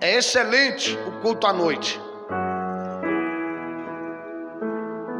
É 0.00 0.16
excelente 0.16 0.98
o 1.06 1.20
culto 1.20 1.46
à 1.46 1.52
noite. 1.52 2.00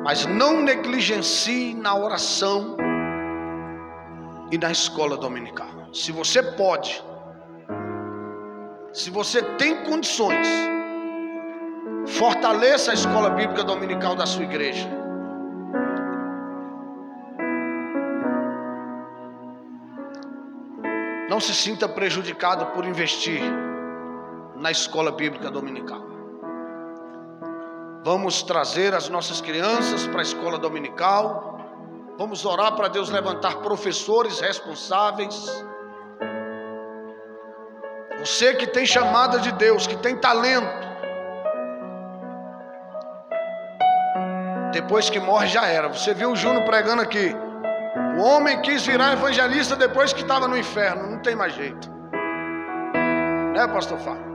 Mas 0.02 0.26
não 0.26 0.60
negligencie 0.60 1.72
na 1.72 1.94
oração 1.94 2.76
e 4.50 4.58
na 4.58 4.72
escola 4.72 5.16
dominical. 5.16 5.68
Se 5.92 6.10
você 6.10 6.42
pode, 6.42 7.00
se 8.92 9.08
você 9.08 9.40
tem 9.56 9.84
condições, 9.84 10.75
fortaleça 12.06 12.92
a 12.92 12.94
escola 12.94 13.30
bíblica 13.30 13.64
dominical 13.64 14.14
da 14.14 14.26
sua 14.26 14.44
igreja. 14.44 14.88
Não 21.28 21.40
se 21.40 21.52
sinta 21.52 21.88
prejudicado 21.88 22.66
por 22.66 22.84
investir 22.84 23.42
na 24.56 24.70
escola 24.70 25.10
bíblica 25.12 25.50
dominical. 25.50 26.00
Vamos 28.04 28.42
trazer 28.42 28.94
as 28.94 29.08
nossas 29.08 29.40
crianças 29.40 30.06
para 30.06 30.20
a 30.20 30.22
escola 30.22 30.58
dominical. 30.58 31.58
Vamos 32.16 32.44
orar 32.44 32.74
para 32.76 32.88
Deus 32.88 33.10
levantar 33.10 33.56
professores 33.56 34.38
responsáveis. 34.40 35.66
Você 38.20 38.54
que 38.54 38.66
tem 38.66 38.86
chamada 38.86 39.40
de 39.40 39.50
Deus, 39.52 39.86
que 39.86 39.96
tem 39.96 40.16
talento. 40.16 40.85
Depois 44.76 45.08
que 45.08 45.18
morre 45.18 45.46
já 45.46 45.64
era. 45.66 45.88
Você 45.88 46.12
viu 46.12 46.32
o 46.32 46.36
Júnior 46.36 46.62
pregando 46.64 47.00
aqui. 47.00 47.34
O 48.18 48.22
homem 48.22 48.60
quis 48.60 48.86
virar 48.86 49.14
evangelista 49.14 49.74
depois 49.74 50.12
que 50.12 50.20
estava 50.20 50.46
no 50.46 50.54
inferno. 50.54 51.10
Não 51.12 51.18
tem 51.20 51.34
mais 51.34 51.54
jeito. 51.54 51.90
Né, 53.54 53.66
pastor 53.72 53.98
Fábio? 53.98 54.26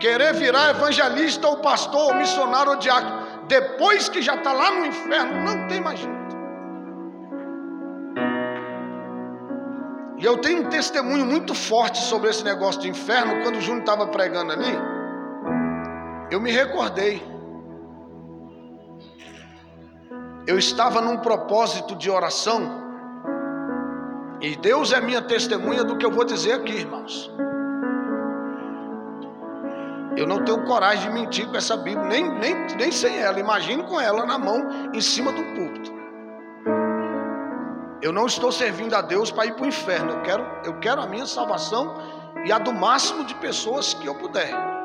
Querer 0.00 0.34
virar 0.34 0.70
evangelista 0.70 1.46
ou 1.46 1.58
pastor 1.58 2.08
ou 2.08 2.14
missionário 2.14 2.72
ou 2.72 2.78
diácono. 2.78 3.46
Depois 3.46 4.08
que 4.08 4.20
já 4.20 4.34
está 4.34 4.52
lá 4.52 4.72
no 4.72 4.84
inferno, 4.84 5.40
não 5.44 5.68
tem 5.68 5.80
mais 5.80 6.00
jeito. 6.00 6.36
E 10.18 10.24
eu 10.24 10.36
tenho 10.38 10.66
um 10.66 10.68
testemunho 10.68 11.24
muito 11.24 11.54
forte 11.54 11.98
sobre 11.98 12.28
esse 12.28 12.42
negócio 12.42 12.80
de 12.80 12.88
inferno. 12.88 13.40
Quando 13.44 13.58
o 13.58 13.60
Júnior 13.60 13.82
estava 13.82 14.08
pregando 14.08 14.50
ali, 14.50 14.76
eu 16.28 16.40
me 16.40 16.50
recordei. 16.50 17.29
Eu 20.50 20.58
estava 20.58 21.00
num 21.00 21.16
propósito 21.18 21.94
de 21.94 22.10
oração. 22.10 22.60
E 24.40 24.56
Deus 24.56 24.92
é 24.92 25.00
minha 25.00 25.22
testemunha 25.22 25.84
do 25.84 25.96
que 25.96 26.04
eu 26.04 26.10
vou 26.10 26.24
dizer 26.24 26.54
aqui, 26.54 26.72
irmãos. 26.72 27.32
Eu 30.16 30.26
não 30.26 30.44
tenho 30.44 30.64
coragem 30.64 31.08
de 31.08 31.14
mentir 31.14 31.46
com 31.46 31.56
essa 31.56 31.76
Bíblia, 31.76 32.04
nem, 32.08 32.28
nem, 32.40 32.66
nem 32.76 32.90
sem 32.90 33.16
ela. 33.16 33.38
Imagine 33.38 33.84
com 33.84 34.00
ela 34.00 34.26
na 34.26 34.36
mão, 34.38 34.90
em 34.92 35.00
cima 35.00 35.30
do 35.30 35.44
púlpito. 35.54 35.92
Eu 38.02 38.10
não 38.10 38.26
estou 38.26 38.50
servindo 38.50 38.94
a 38.96 39.02
Deus 39.02 39.30
para 39.30 39.46
ir 39.46 39.54
para 39.54 39.66
o 39.66 39.68
inferno. 39.68 40.14
Eu 40.14 40.22
quero, 40.22 40.44
eu 40.64 40.80
quero 40.80 41.00
a 41.00 41.06
minha 41.06 41.26
salvação 41.26 41.94
e 42.44 42.50
a 42.50 42.58
do 42.58 42.72
máximo 42.72 43.24
de 43.24 43.36
pessoas 43.36 43.94
que 43.94 44.08
eu 44.08 44.16
puder. 44.16 44.79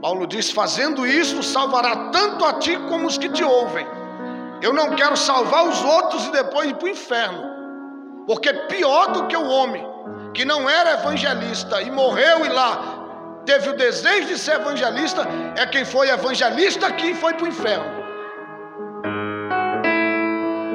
Paulo 0.00 0.26
diz: 0.26 0.50
fazendo 0.50 1.06
isso, 1.06 1.42
salvará 1.42 2.10
tanto 2.10 2.44
a 2.44 2.54
ti 2.54 2.76
como 2.88 3.06
os 3.06 3.18
que 3.18 3.28
te 3.28 3.44
ouvem. 3.44 3.86
Eu 4.62 4.72
não 4.72 4.90
quero 4.94 5.16
salvar 5.16 5.66
os 5.68 5.82
outros 5.84 6.26
e 6.26 6.32
depois 6.32 6.70
ir 6.70 6.74
para 6.74 6.86
o 6.86 6.88
inferno, 6.88 7.42
porque 8.26 8.52
pior 8.52 9.12
do 9.12 9.26
que 9.26 9.36
o 9.36 9.48
homem 9.48 9.86
que 10.34 10.44
não 10.44 10.68
era 10.68 10.94
evangelista 10.94 11.82
e 11.82 11.90
morreu 11.90 12.44
e 12.44 12.48
lá 12.48 13.00
teve 13.44 13.70
o 13.70 13.76
desejo 13.76 14.28
de 14.28 14.38
ser 14.38 14.56
evangelista 14.56 15.26
é 15.56 15.66
quem 15.66 15.84
foi 15.84 16.08
evangelista 16.08 16.86
aqui 16.86 17.10
e 17.10 17.14
foi 17.14 17.34
para 17.34 17.44
o 17.44 17.48
inferno. 17.48 18.00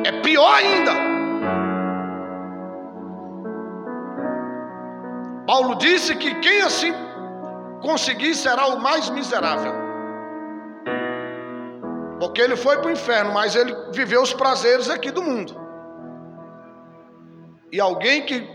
É 0.04 0.12
pior 0.22 0.54
ainda. 0.54 0.92
Paulo 5.46 5.76
disse 5.76 6.16
que 6.16 6.34
quem 6.36 6.62
assim 6.62 7.05
conseguir 7.82 8.36
será 8.36 8.68
o 8.68 8.80
mais 8.80 9.10
miserável. 9.10 9.74
Porque 12.20 12.42
ele 12.42 12.56
foi 12.56 12.78
para 12.78 12.88
o 12.88 12.92
inferno, 12.92 13.34
mas 13.34 13.56
ele 13.56 13.76
viveu 13.92 14.22
os 14.22 14.34
prazeres 14.34 14.90
aqui 14.90 15.12
do 15.12 15.22
mundo. 15.22 15.56
E 17.72 17.80
alguém 17.80 18.26
que 18.26 18.48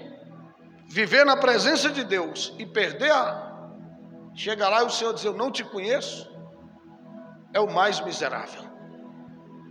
viver 0.88 1.24
na 1.24 1.36
presença 1.36 1.90
de 1.90 2.04
Deus 2.04 2.54
e 2.58 2.66
perder 2.66 3.12
a. 3.12 3.50
Chega 4.34 4.68
lá 4.68 4.82
e 4.82 4.86
o 4.86 4.90
Senhor 4.90 5.12
diz: 5.12 5.24
Eu 5.24 5.34
não 5.34 5.50
te 5.50 5.62
conheço, 5.62 6.30
é 7.52 7.60
o 7.60 7.70
mais 7.70 8.00
miserável 8.00 8.70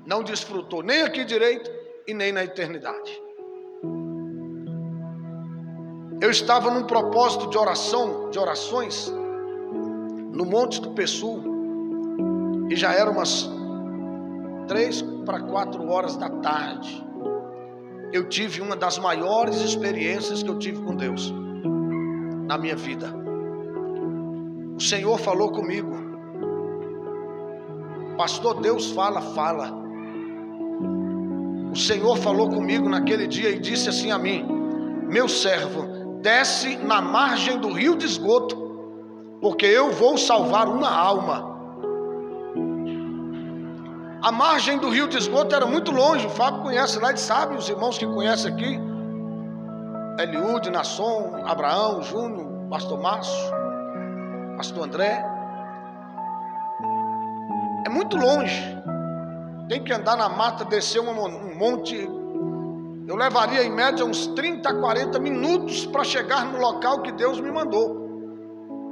não 0.09 0.23
desfrutou 0.23 0.81
nem 0.81 1.03
aqui 1.03 1.23
direito 1.23 1.69
e 2.07 2.15
nem 2.15 2.31
na 2.31 2.43
eternidade. 2.43 3.21
Eu 6.19 6.31
estava 6.31 6.71
num 6.71 6.83
propósito 6.83 7.47
de 7.47 7.57
oração, 7.57 8.31
de 8.31 8.39
orações, 8.39 9.13
no 10.39 10.45
Monte 10.45 10.79
do 10.79 10.91
Pessul, 10.91 11.43
e 12.69 12.75
já 12.77 12.93
eram 12.93 13.11
umas 13.11 13.51
três 14.69 15.01
para 15.25 15.41
quatro 15.41 15.85
horas 15.89 16.15
da 16.15 16.29
tarde. 16.29 17.05
Eu 18.13 18.29
tive 18.29 18.61
uma 18.61 18.77
das 18.77 18.97
maiores 18.97 19.57
experiências 19.57 20.41
que 20.41 20.49
eu 20.49 20.57
tive 20.57 20.81
com 20.81 20.95
Deus 20.95 21.33
na 22.47 22.57
minha 22.57 22.77
vida. 22.77 23.13
O 24.77 24.81
Senhor 24.81 25.19
falou 25.19 25.51
comigo, 25.51 25.91
Pastor, 28.17 28.61
Deus 28.61 28.91
fala, 28.91 29.19
fala. 29.19 29.77
O 31.69 31.75
Senhor 31.75 32.17
falou 32.17 32.49
comigo 32.49 32.87
naquele 32.87 33.27
dia 33.27 33.49
e 33.49 33.59
disse 33.59 33.89
assim 33.89 34.09
a 34.09 34.17
mim: 34.17 34.45
Meu 35.09 35.27
servo, 35.27 36.21
desce 36.21 36.77
na 36.77 37.01
margem 37.01 37.59
do 37.59 37.73
rio 37.73 37.97
de 37.97 38.05
esgoto, 38.05 38.68
porque 39.41 39.65
eu 39.65 39.91
vou 39.91 40.17
salvar 40.17 40.67
uma 40.67 40.89
alma. 40.89 41.57
A 44.21 44.31
margem 44.31 44.77
do 44.77 44.89
rio 44.89 45.07
de 45.07 45.17
esgoto 45.17 45.55
era 45.55 45.65
muito 45.65 45.91
longe, 45.91 46.27
o 46.27 46.29
Fábio 46.29 46.61
conhece 46.61 46.99
lá, 46.99 47.09
ele 47.09 47.17
sabe, 47.17 47.55
os 47.55 47.69
irmãos 47.69 47.97
que 47.97 48.05
conhecem 48.05 48.51
aqui, 48.51 48.79
Eliude, 50.19 50.69
Nasson, 50.69 51.41
Abraão, 51.45 52.03
Júnior, 52.03 52.67
Pastor 52.69 53.01
Márcio, 53.01 53.51
Pastor 54.57 54.83
André. 54.83 55.25
É 57.85 57.89
muito 57.89 58.17
longe. 58.17 58.61
Tem 59.69 59.81
que 59.81 59.93
andar 59.93 60.17
na 60.17 60.27
mata, 60.27 60.65
descer 60.65 60.99
um 60.99 61.55
monte. 61.55 61.95
Eu 63.07 63.15
levaria 63.15 63.63
em 63.63 63.71
média 63.71 64.03
uns 64.03 64.27
30, 64.27 64.73
40 64.73 65.17
minutos 65.19 65.85
para 65.85 66.03
chegar 66.03 66.43
no 66.45 66.59
local 66.59 67.01
que 67.01 67.13
Deus 67.13 67.39
me 67.39 67.49
mandou. 67.49 68.09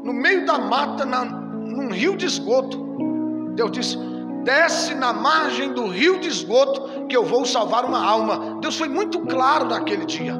No 0.07 0.13
meio 0.13 0.45
da 0.45 0.57
mata, 0.57 1.05
na, 1.05 1.25
num 1.25 1.91
rio 1.91 2.15
de 2.15 2.25
esgoto. 2.25 2.77
Deus 3.55 3.71
disse: 3.71 3.97
desce 4.45 4.95
na 4.95 5.11
margem 5.11 5.73
do 5.73 5.87
rio 5.87 6.17
de 6.21 6.29
esgoto, 6.29 7.07
que 7.07 7.17
eu 7.17 7.25
vou 7.25 7.45
salvar 7.45 7.83
uma 7.83 8.01
alma. 8.01 8.57
Deus 8.61 8.77
foi 8.77 8.87
muito 8.87 9.19
claro 9.25 9.65
naquele 9.65 10.05
dia. 10.05 10.33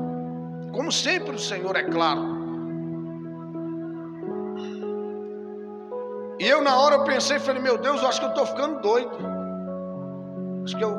Como 0.71 0.89
sempre 0.89 1.35
o 1.35 1.39
Senhor 1.39 1.75
é 1.75 1.83
claro. 1.83 2.37
E 6.39 6.47
eu 6.47 6.61
na 6.61 6.79
hora 6.79 6.95
eu 6.95 7.03
pensei, 7.03 7.37
falei, 7.37 7.61
meu 7.61 7.77
Deus, 7.77 8.01
eu 8.01 8.07
acho 8.07 8.21
que 8.21 8.25
eu 8.25 8.29
estou 8.29 8.45
ficando 8.45 8.79
doido. 8.79 9.17
Acho 10.63 10.77
que 10.77 10.83
eu, 10.83 10.97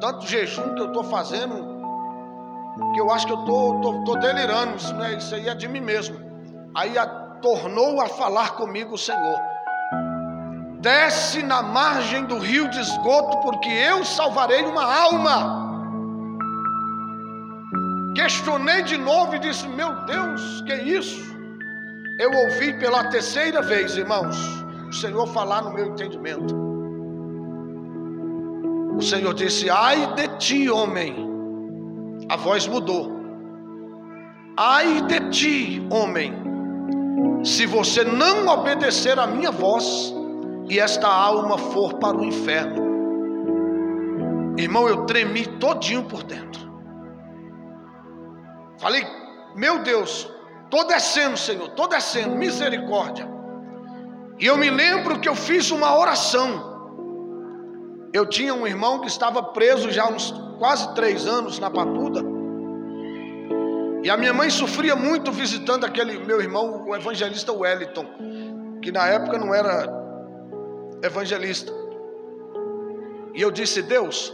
tanto 0.00 0.26
jejum 0.26 0.74
que 0.74 0.80
eu 0.80 0.86
estou 0.86 1.04
fazendo, 1.04 1.54
que 2.94 3.00
eu 3.00 3.10
acho 3.10 3.26
que 3.26 3.32
eu 3.34 3.40
estou 3.40 3.78
tô, 3.82 3.92
tô, 3.92 4.04
tô, 4.04 4.16
delirando, 4.16 4.76
isso, 4.76 4.94
né? 4.94 5.16
isso 5.18 5.34
aí 5.34 5.48
é 5.48 5.54
de 5.54 5.68
mim 5.68 5.80
mesmo. 5.80 6.16
Aí 6.74 6.96
a, 6.96 7.23
tornou 7.40 8.00
a 8.00 8.08
falar 8.08 8.52
comigo 8.52 8.94
o 8.94 8.98
Senhor. 8.98 9.40
Desce 10.80 11.42
na 11.42 11.62
margem 11.62 12.24
do 12.24 12.38
rio 12.38 12.68
de 12.68 12.78
esgoto, 12.78 13.38
porque 13.38 13.68
eu 13.68 14.04
salvarei 14.04 14.64
uma 14.64 14.84
alma. 14.84 15.64
Questionei 18.14 18.82
de 18.82 18.96
novo 18.98 19.34
e 19.34 19.38
disse: 19.38 19.66
Meu 19.66 20.04
Deus, 20.04 20.60
que 20.62 20.74
isso? 20.74 21.34
Eu 22.18 22.30
ouvi 22.30 22.78
pela 22.78 23.08
terceira 23.08 23.62
vez, 23.62 23.96
irmãos, 23.96 24.36
o 24.88 24.92
Senhor 24.92 25.26
falar 25.28 25.62
no 25.62 25.72
meu 25.72 25.86
entendimento. 25.86 26.54
O 28.96 29.02
Senhor 29.02 29.34
disse: 29.34 29.70
Ai 29.70 30.14
de 30.14 30.28
ti, 30.36 30.70
homem. 30.70 31.16
A 32.28 32.36
voz 32.36 32.68
mudou. 32.68 33.10
Ai 34.56 35.00
de 35.02 35.30
ti, 35.30 35.86
homem. 35.90 36.43
Se 37.44 37.66
você 37.66 38.02
não 38.02 38.46
obedecer 38.48 39.18
a 39.18 39.26
minha 39.26 39.50
voz 39.50 40.14
e 40.68 40.80
esta 40.80 41.06
alma 41.06 41.58
for 41.58 41.94
para 41.94 42.16
o 42.16 42.24
inferno. 42.24 42.82
Irmão, 44.58 44.88
eu 44.88 45.04
tremi 45.04 45.46
todinho 45.58 46.04
por 46.04 46.22
dentro. 46.22 46.72
Falei, 48.78 49.04
meu 49.54 49.82
Deus, 49.82 50.30
estou 50.64 50.86
descendo, 50.86 51.36
Senhor, 51.36 51.68
estou 51.68 51.86
descendo, 51.86 52.34
misericórdia. 52.34 53.28
E 54.38 54.46
eu 54.46 54.56
me 54.56 54.70
lembro 54.70 55.20
que 55.20 55.28
eu 55.28 55.34
fiz 55.34 55.70
uma 55.70 55.98
oração. 55.98 56.72
Eu 58.12 58.26
tinha 58.26 58.54
um 58.54 58.66
irmão 58.66 59.00
que 59.00 59.08
estava 59.08 59.42
preso 59.42 59.90
já 59.90 60.04
há 60.04 60.08
uns 60.08 60.32
quase 60.58 60.94
três 60.94 61.26
anos 61.26 61.58
na 61.58 61.70
Papuda. 61.70 62.33
E 64.04 64.10
a 64.10 64.18
minha 64.18 64.34
mãe 64.34 64.50
sofria 64.50 64.94
muito 64.94 65.32
visitando 65.32 65.86
aquele 65.86 66.18
meu 66.18 66.38
irmão, 66.38 66.84
o 66.86 66.94
evangelista 66.94 67.54
Wellington, 67.54 68.04
que 68.82 68.92
na 68.92 69.06
época 69.06 69.38
não 69.38 69.54
era 69.54 69.90
evangelista. 71.02 71.72
E 73.34 73.40
eu 73.40 73.50
disse: 73.50 73.80
Deus, 73.80 74.30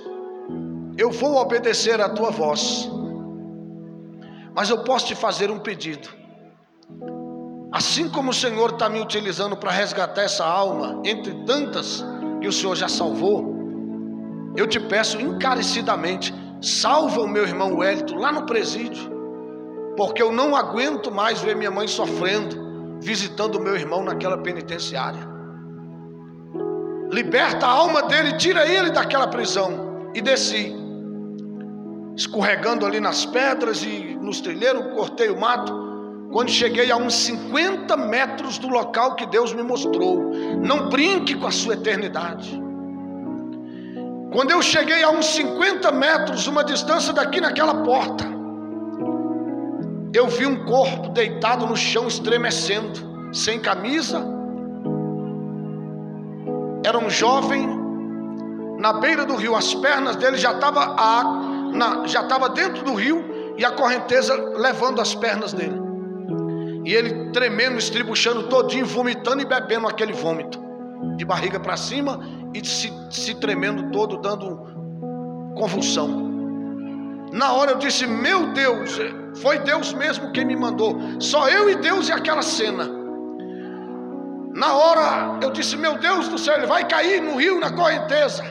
eu 0.98 1.12
vou 1.12 1.36
obedecer 1.36 2.00
a 2.00 2.08
tua 2.08 2.30
voz, 2.30 2.90
mas 4.52 4.68
eu 4.70 4.82
posso 4.82 5.06
te 5.06 5.14
fazer 5.14 5.52
um 5.52 5.60
pedido. 5.60 6.08
Assim 7.70 8.08
como 8.08 8.32
o 8.32 8.34
Senhor 8.34 8.70
está 8.70 8.88
me 8.88 9.00
utilizando 9.00 9.56
para 9.56 9.70
resgatar 9.70 10.22
essa 10.22 10.44
alma, 10.44 11.00
entre 11.04 11.32
tantas 11.44 12.04
que 12.40 12.48
o 12.48 12.52
Senhor 12.52 12.74
já 12.74 12.88
salvou, 12.88 13.54
eu 14.56 14.66
te 14.66 14.80
peço 14.80 15.20
encarecidamente, 15.20 16.34
salva 16.60 17.20
o 17.20 17.28
meu 17.28 17.44
irmão 17.44 17.76
Wellington 17.76 18.16
lá 18.16 18.32
no 18.32 18.46
presídio, 18.46 19.19
porque 20.00 20.22
eu 20.22 20.32
não 20.32 20.56
aguento 20.56 21.10
mais 21.10 21.42
ver 21.42 21.54
minha 21.54 21.70
mãe 21.70 21.86
sofrendo, 21.86 22.96
visitando 23.02 23.56
o 23.56 23.60
meu 23.60 23.76
irmão 23.76 24.02
naquela 24.02 24.38
penitenciária. 24.38 25.20
Liberta 27.10 27.66
a 27.66 27.70
alma 27.70 28.04
dele, 28.04 28.38
tira 28.38 28.66
ele 28.66 28.92
daquela 28.92 29.28
prisão. 29.28 30.08
E 30.14 30.22
desci, 30.22 30.74
escorregando 32.16 32.86
ali 32.86 32.98
nas 32.98 33.26
pedras 33.26 33.82
e 33.82 34.16
nos 34.22 34.40
trilheiros, 34.40 34.90
cortei 34.94 35.28
o 35.28 35.38
mato. 35.38 35.70
Quando 36.32 36.50
cheguei 36.50 36.90
a 36.90 36.96
uns 36.96 37.12
50 37.16 37.94
metros 37.98 38.56
do 38.56 38.68
local 38.68 39.16
que 39.16 39.26
Deus 39.26 39.52
me 39.52 39.62
mostrou, 39.62 40.32
não 40.64 40.88
brinque 40.88 41.34
com 41.34 41.46
a 41.46 41.50
sua 41.50 41.74
eternidade. 41.74 42.58
Quando 44.32 44.50
eu 44.50 44.62
cheguei 44.62 45.02
a 45.02 45.10
uns 45.10 45.26
50 45.26 45.92
metros, 45.92 46.46
uma 46.46 46.64
distância 46.64 47.12
daqui 47.12 47.38
naquela 47.38 47.82
porta, 47.82 48.39
eu 50.12 50.26
vi 50.28 50.46
um 50.46 50.64
corpo 50.64 51.08
deitado 51.10 51.66
no 51.66 51.76
chão 51.76 52.08
estremecendo, 52.08 53.32
sem 53.32 53.60
camisa. 53.60 54.24
Era 56.84 56.98
um 56.98 57.08
jovem 57.08 57.68
na 58.78 58.94
beira 58.94 59.24
do 59.24 59.36
rio, 59.36 59.54
as 59.54 59.74
pernas 59.74 60.16
dele 60.16 60.36
já 60.36 60.52
estavam 60.52 60.96
já 62.06 62.22
estava 62.22 62.48
dentro 62.48 62.82
do 62.84 62.94
rio 62.94 63.54
e 63.56 63.64
a 63.64 63.70
correnteza 63.70 64.34
levando 64.56 65.00
as 65.00 65.14
pernas 65.14 65.52
dele. 65.52 65.78
E 66.84 66.94
ele 66.94 67.30
tremendo, 67.30 67.78
estribuchando 67.78 68.44
todinho, 68.44 68.86
vomitando 68.86 69.42
e 69.42 69.44
bebendo 69.44 69.86
aquele 69.86 70.12
vômito, 70.12 70.58
de 71.16 71.24
barriga 71.24 71.60
para 71.60 71.76
cima 71.76 72.18
e 72.54 72.66
se, 72.66 72.90
se 73.10 73.34
tremendo 73.34 73.90
todo, 73.92 74.16
dando 74.16 74.58
convulsão. 75.54 76.29
Na 77.32 77.52
hora 77.52 77.72
eu 77.72 77.78
disse: 77.78 78.06
Meu 78.06 78.52
Deus, 78.52 78.98
foi 79.36 79.58
Deus 79.60 79.92
mesmo 79.92 80.32
quem 80.32 80.44
me 80.44 80.56
mandou. 80.56 80.98
Só 81.20 81.48
eu 81.48 81.70
e 81.70 81.76
Deus 81.76 82.08
e 82.08 82.12
aquela 82.12 82.42
cena. 82.42 82.88
Na 84.54 84.74
hora 84.74 85.38
eu 85.42 85.50
disse: 85.50 85.76
Meu 85.76 85.96
Deus 85.98 86.28
do 86.28 86.38
céu, 86.38 86.56
ele 86.56 86.66
vai 86.66 86.86
cair 86.86 87.20
no 87.22 87.36
rio, 87.36 87.60
na 87.60 87.70
correnteza. 87.70 88.42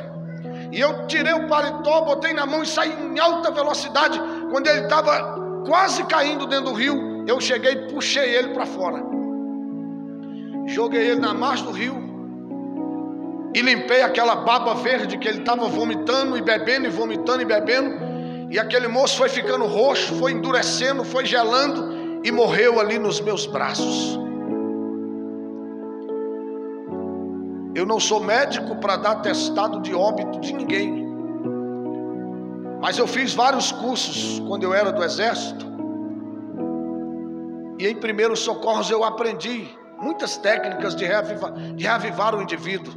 E 0.71 0.79
eu 0.79 1.07
tirei 1.07 1.33
o 1.33 1.47
paletó, 1.47 2.01
botei 2.01 2.33
na 2.33 2.45
mão 2.45 2.63
e 2.63 2.67
saí 2.67 2.91
em 2.91 3.19
alta 3.19 3.51
velocidade. 3.51 4.19
Quando 4.51 4.67
ele 4.67 4.81
estava 4.81 5.63
quase 5.65 6.03
caindo 6.05 6.45
dentro 6.45 6.65
do 6.65 6.73
rio, 6.73 7.25
eu 7.27 7.39
cheguei 7.41 7.73
e 7.73 7.91
puxei 7.91 8.35
ele 8.35 8.49
para 8.49 8.65
fora. 8.65 9.03
Joguei 10.67 11.09
ele 11.09 11.19
na 11.19 11.33
margem 11.33 11.65
do 11.65 11.71
rio 11.71 12.09
e 13.55 13.61
limpei 13.61 14.03
aquela 14.03 14.35
baba 14.35 14.75
verde 14.75 15.17
que 15.17 15.27
ele 15.27 15.39
estava 15.39 15.67
vomitando 15.67 16.37
e 16.37 16.41
bebendo 16.41 16.85
e 16.85 16.89
vomitando 16.89 17.41
e 17.41 17.45
bebendo. 17.45 18.08
E 18.49 18.57
aquele 18.57 18.87
moço 18.87 19.17
foi 19.17 19.29
ficando 19.29 19.65
roxo, 19.65 20.15
foi 20.15 20.31
endurecendo, 20.31 21.03
foi 21.03 21.25
gelando 21.25 22.21
e 22.23 22.31
morreu 22.31 22.79
ali 22.79 22.97
nos 22.97 23.21
meus 23.21 23.45
braços. 23.45 24.19
Eu 27.75 27.85
não 27.85 27.99
sou 27.99 28.19
médico 28.19 28.75
para 28.77 28.97
dar 28.97 29.15
testado 29.17 29.79
de 29.81 29.93
óbito 29.93 30.39
de 30.39 30.53
ninguém. 30.53 31.07
Mas 32.81 32.97
eu 32.97 33.05
fiz 33.05 33.33
vários 33.33 33.71
cursos 33.71 34.39
quando 34.47 34.63
eu 34.63 34.73
era 34.73 34.91
do 34.91 35.03
exército. 35.03 35.65
E 37.77 37.87
em 37.87 37.95
primeiros 37.95 38.39
socorros 38.39 38.89
eu 38.89 39.03
aprendi 39.03 39.69
muitas 40.01 40.37
técnicas 40.37 40.95
de 40.95 41.05
reavivar, 41.05 41.53
de 41.53 41.83
reavivar 41.83 42.35
o 42.35 42.41
indivíduo 42.41 42.93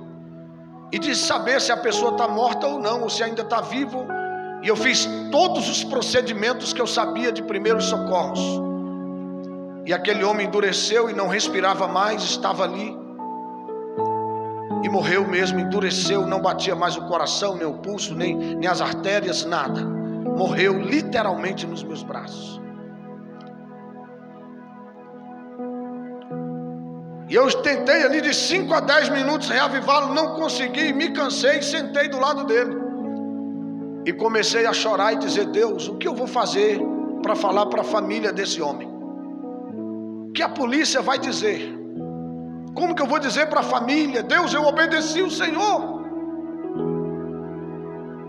e 0.91 0.99
de 0.99 1.15
saber 1.15 1.61
se 1.61 1.71
a 1.71 1.77
pessoa 1.77 2.13
está 2.13 2.27
morta 2.27 2.67
ou 2.67 2.79
não, 2.79 3.03
ou 3.03 3.11
se 3.11 3.23
ainda 3.23 3.43
está 3.43 3.61
vivo. 3.61 4.07
E 4.63 4.69
eu 4.69 4.77
fiz 4.77 5.09
todos 5.33 5.69
os 5.69 5.83
procedimentos 5.83 6.73
que 6.73 6.81
eu 6.81 6.87
sabia 6.87 7.33
de 7.33 7.43
primeiros 7.43 7.87
socorros. 7.87 8.41
E 9.85 9.93
aquele 9.93 10.23
homem 10.23 10.47
endureceu 10.47 11.11
e 11.11 11.13
não 11.13 11.27
respirava 11.27 11.89
mais, 11.89 12.23
estava 12.23 12.63
ali. 12.63 12.97
E 14.85 14.89
morreu 14.89 15.27
mesmo, 15.27 15.59
endureceu, 15.59 16.25
não 16.27 16.41
batia 16.41 16.77
mais 16.77 16.97
o 16.97 17.03
coração, 17.09 17.57
nem 17.57 17.67
o 17.67 17.75
pulso, 17.75 18.15
nem, 18.15 18.37
nem 18.37 18.69
as 18.69 18.81
artérias, 18.81 19.45
nada. 19.45 19.81
Morreu 19.81 20.79
literalmente 20.81 21.67
nos 21.67 21.83
meus 21.83 22.05
braços. 22.05 22.61
E 27.29 27.35
eu 27.35 27.51
tentei 27.63 28.05
ali 28.05 28.21
de 28.21 28.35
5 28.35 28.73
a 28.75 28.81
10 28.81 29.09
minutos 29.09 29.49
reavivá-lo, 29.49 30.15
não 30.15 30.35
consegui, 30.35 30.93
me 30.93 31.11
cansei, 31.13 31.63
sentei 31.63 32.09
do 32.09 32.21
lado 32.21 32.45
dele. 32.45 32.82
E 34.05 34.13
comecei 34.13 34.67
a 34.67 34.73
chorar 34.73 35.13
e 35.13 35.17
dizer: 35.17 35.47
Deus, 35.47 35.89
o 35.89 35.97
que 35.97 36.09
eu 36.09 36.15
vou 36.15 36.27
fazer 36.27 36.81
para 37.23 37.37
falar 37.37 37.67
para 37.67 37.83
a 37.83 37.85
família 37.85 38.33
desse 38.33 38.61
homem? 38.61 38.89
O 40.29 40.33
que 40.33 40.43
a 40.43 40.49
polícia 40.49 41.01
vai 41.01 41.19
dizer? 41.19 41.79
Como 42.75 42.95
que 42.95 43.03
eu 43.03 43.07
vou 43.07 43.19
dizer 43.19 43.47
para 43.49 43.61
a 43.61 43.63
família? 43.63 44.23
Deus, 44.23 44.53
eu 44.55 44.65
obedeci 44.65 45.23
o 45.23 45.31
Senhor. 45.31 46.03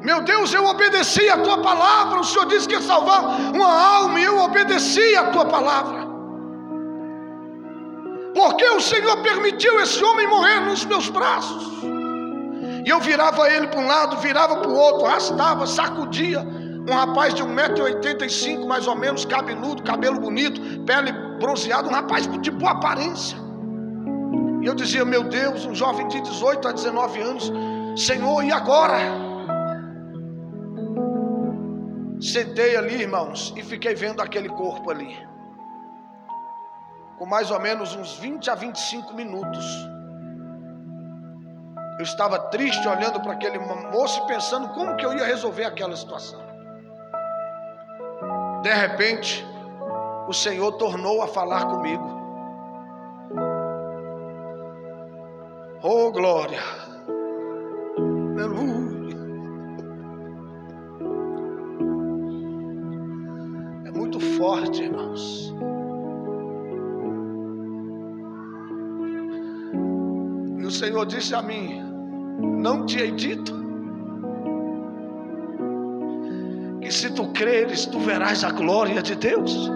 Meu 0.03 0.21
Deus, 0.21 0.53
eu 0.53 0.65
obedeci 0.65 1.29
a 1.29 1.37
tua 1.37 1.61
palavra. 1.61 2.19
O 2.19 2.23
Senhor 2.25 2.45
disse 2.45 2.67
que 2.67 2.73
ia 2.73 2.81
salvar 2.81 3.23
uma 3.53 3.97
alma 3.97 4.19
e 4.19 4.23
eu 4.23 4.37
obedeci 4.37 5.15
a 5.15 5.31
tua 5.31 5.45
palavra. 5.45 6.03
Porque 8.35 8.67
o 8.67 8.81
Senhor 8.81 9.21
permitiu 9.23 9.79
esse 9.79 10.03
homem 10.03 10.27
morrer 10.27 10.59
nos 10.61 10.83
meus 10.85 11.07
braços. 11.07 11.92
E 12.85 12.89
eu 12.89 12.99
virava 12.99 13.49
ele 13.49 13.67
para 13.67 13.79
um 13.79 13.87
lado, 13.87 14.17
virava 14.17 14.57
para 14.57 14.69
o 14.69 14.75
outro, 14.75 15.05
arrastava, 15.05 15.65
sacudia. 15.65 16.41
Um 16.41 16.93
rapaz 16.93 17.33
de 17.33 17.43
1,85m 17.43 18.65
mais 18.65 18.87
ou 18.87 18.95
menos, 18.95 19.23
cabeludo, 19.23 19.83
cabelo 19.83 20.19
bonito, 20.19 20.59
pele 20.85 21.13
bronzeada, 21.39 21.87
um 21.87 21.91
rapaz 21.91 22.27
de 22.41 22.51
boa 22.51 22.71
aparência. 22.71 23.37
E 24.61 24.65
eu 24.65 24.75
dizia, 24.75 25.05
meu 25.05 25.23
Deus, 25.23 25.65
um 25.65 25.73
jovem 25.73 26.07
de 26.09 26.19
18 26.21 26.67
a 26.67 26.71
19 26.73 27.21
anos, 27.21 27.51
Senhor, 27.95 28.43
e 28.43 28.51
agora? 28.51 28.97
Sentei 32.19 32.75
ali, 32.75 33.01
irmãos, 33.01 33.53
e 33.55 33.63
fiquei 33.63 33.95
vendo 33.95 34.21
aquele 34.21 34.49
corpo 34.49 34.91
ali 34.91 35.17
com 37.23 37.25
mais 37.25 37.51
ou 37.51 37.59
menos 37.59 37.95
uns 37.95 38.17
20 38.17 38.49
a 38.49 38.55
25 38.55 39.13
minutos. 39.13 39.65
Eu 41.97 42.03
estava 42.03 42.39
triste 42.39 42.87
olhando 42.87 43.19
para 43.21 43.33
aquele 43.33 43.59
moço 43.59 44.23
e 44.23 44.27
pensando 44.27 44.69
como 44.69 44.95
que 44.95 45.05
eu 45.05 45.13
ia 45.13 45.25
resolver 45.25 45.65
aquela 45.65 45.95
situação. 45.95 46.41
De 48.61 48.73
repente, 48.73 49.45
o 50.27 50.33
Senhor 50.33 50.71
tornou 50.73 51.21
a 51.21 51.27
falar 51.27 51.65
comigo. 51.65 52.21
Oh 55.83 56.11
glória! 56.11 56.61
Aleluia! 58.37 59.17
É 63.85 63.91
muito 63.91 64.19
forte, 64.19 64.83
irmãos. 64.83 65.53
Senhor 70.73 71.05
disse 71.05 71.33
a 71.33 71.41
mim: 71.41 71.82
Não 72.43 72.85
te 72.85 72.99
hei 72.99 73.11
dito 73.11 73.63
que 76.81 76.91
se 76.91 77.09
tu 77.11 77.31
creres, 77.31 77.85
tu 77.85 77.99
verás 77.99 78.43
a 78.43 78.51
glória 78.51 79.01
de 79.01 79.15
Deus. 79.15 79.71